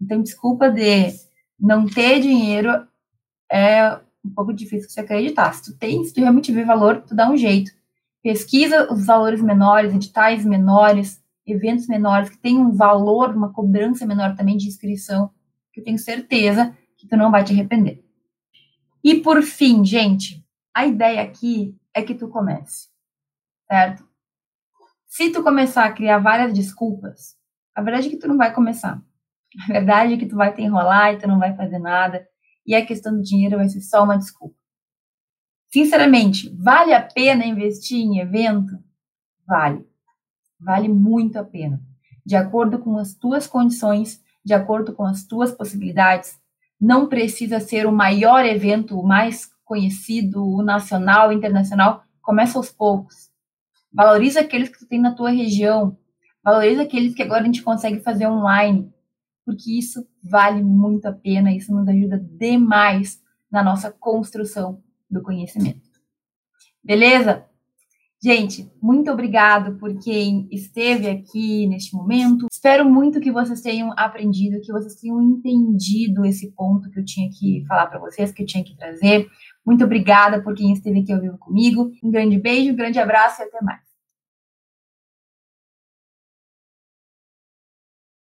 Então, 0.00 0.20
desculpa 0.20 0.68
de 0.68 1.14
não 1.58 1.86
ter 1.86 2.20
dinheiro 2.20 2.86
é 3.50 4.00
um 4.24 4.30
pouco 4.34 4.52
difícil 4.52 4.88
de 4.88 4.92
se 4.92 5.00
acreditar. 5.00 5.54
Se 5.54 5.62
tu 5.62 5.78
tem, 5.78 6.04
se 6.04 6.12
tu 6.12 6.20
realmente 6.20 6.52
vê 6.52 6.64
valor, 6.64 7.02
tu 7.02 7.14
dá 7.14 7.30
um 7.30 7.36
jeito. 7.36 7.70
Pesquisa 8.22 8.92
os 8.92 9.06
valores 9.06 9.40
menores, 9.40 9.94
editais 9.94 10.44
menores, 10.44 11.22
eventos 11.46 11.86
menores, 11.86 12.30
que 12.30 12.38
tem 12.38 12.58
um 12.58 12.72
valor, 12.72 13.34
uma 13.34 13.52
cobrança 13.52 14.04
menor 14.04 14.34
também 14.34 14.56
de 14.56 14.66
inscrição, 14.66 15.30
que 15.72 15.80
eu 15.80 15.84
tenho 15.84 15.98
certeza 15.98 16.76
que 16.96 17.06
tu 17.06 17.16
não 17.16 17.30
vai 17.30 17.44
te 17.44 17.52
arrepender. 17.52 18.04
E 19.04 19.16
por 19.20 19.42
fim, 19.42 19.84
gente, 19.84 20.44
a 20.74 20.86
ideia 20.86 21.22
aqui 21.22 21.76
é 21.94 22.02
que 22.02 22.14
tu 22.14 22.28
comece, 22.28 22.88
certo? 23.70 24.04
Se 25.14 25.28
tu 25.28 25.42
começar 25.42 25.84
a 25.84 25.92
criar 25.92 26.20
várias 26.20 26.54
desculpas, 26.54 27.36
a 27.74 27.82
verdade 27.82 28.06
é 28.06 28.10
que 28.10 28.16
tu 28.16 28.26
não 28.26 28.38
vai 28.38 28.50
começar. 28.50 28.98
A 29.62 29.70
verdade 29.70 30.14
é 30.14 30.16
que 30.16 30.24
tu 30.24 30.34
vai 30.34 30.54
te 30.54 30.62
enrolar 30.62 31.12
e 31.12 31.18
tu 31.18 31.28
não 31.28 31.38
vai 31.38 31.54
fazer 31.54 31.78
nada. 31.78 32.26
E 32.66 32.74
a 32.74 32.86
questão 32.86 33.14
do 33.14 33.22
dinheiro 33.22 33.58
vai 33.58 33.68
ser 33.68 33.82
só 33.82 34.04
uma 34.04 34.16
desculpa. 34.16 34.56
Sinceramente, 35.70 36.48
vale 36.58 36.94
a 36.94 37.02
pena 37.02 37.44
investir 37.44 37.98
em 37.98 38.20
evento? 38.20 38.82
Vale. 39.46 39.86
Vale 40.58 40.88
muito 40.88 41.38
a 41.38 41.44
pena. 41.44 41.78
De 42.24 42.34
acordo 42.34 42.78
com 42.78 42.96
as 42.96 43.12
tuas 43.12 43.46
condições, 43.46 44.18
de 44.42 44.54
acordo 44.54 44.94
com 44.94 45.04
as 45.04 45.26
tuas 45.26 45.52
possibilidades. 45.52 46.40
Não 46.80 47.06
precisa 47.06 47.60
ser 47.60 47.84
o 47.84 47.92
maior 47.92 48.46
evento, 48.46 48.98
o 48.98 49.06
mais 49.06 49.50
conhecido, 49.62 50.42
o 50.42 50.62
nacional, 50.62 51.28
o 51.28 51.32
internacional, 51.32 52.02
começa 52.22 52.58
aos 52.58 52.70
poucos. 52.70 53.30
Valoriza 53.92 54.40
aqueles 54.40 54.68
que 54.68 54.78
tu 54.78 54.86
tem 54.86 55.00
na 55.00 55.14
tua 55.14 55.30
região. 55.30 55.96
Valoriza 56.42 56.82
aqueles 56.82 57.14
que 57.14 57.22
agora 57.22 57.42
a 57.42 57.44
gente 57.44 57.62
consegue 57.62 58.00
fazer 58.00 58.26
online. 58.26 58.92
Porque 59.44 59.78
isso 59.78 60.06
vale 60.22 60.62
muito 60.62 61.06
a 61.06 61.12
pena, 61.12 61.52
isso 61.52 61.74
nos 61.74 61.88
ajuda 61.88 62.18
demais 62.18 63.20
na 63.50 63.62
nossa 63.62 63.90
construção 63.90 64.82
do 65.10 65.22
conhecimento. 65.22 65.80
Beleza? 66.82 67.44
Gente, 68.24 68.70
muito 68.80 69.10
obrigado 69.10 69.76
por 69.78 69.98
quem 69.98 70.46
esteve 70.48 71.08
aqui 71.08 71.66
neste 71.66 71.92
momento. 71.92 72.46
Espero 72.52 72.88
muito 72.88 73.20
que 73.20 73.32
vocês 73.32 73.60
tenham 73.60 73.92
aprendido, 73.96 74.60
que 74.60 74.70
vocês 74.72 74.94
tenham 74.94 75.20
entendido 75.20 76.24
esse 76.24 76.52
ponto 76.52 76.88
que 76.88 77.00
eu 77.00 77.04
tinha 77.04 77.28
que 77.28 77.64
falar 77.66 77.88
para 77.88 77.98
vocês, 77.98 78.30
que 78.30 78.42
eu 78.42 78.46
tinha 78.46 78.62
que 78.62 78.76
trazer. 78.76 79.28
Muito 79.64 79.84
obrigada 79.84 80.42
por 80.42 80.54
quem 80.54 80.72
esteve 80.72 81.00
aqui 81.00 81.12
ao 81.12 81.20
vivo 81.20 81.38
comigo. 81.38 81.90
Um 82.02 82.10
grande 82.10 82.38
beijo, 82.38 82.72
um 82.72 82.76
grande 82.76 82.98
abraço 82.98 83.42
e 83.42 83.44
até 83.44 83.62
mais. 83.62 83.91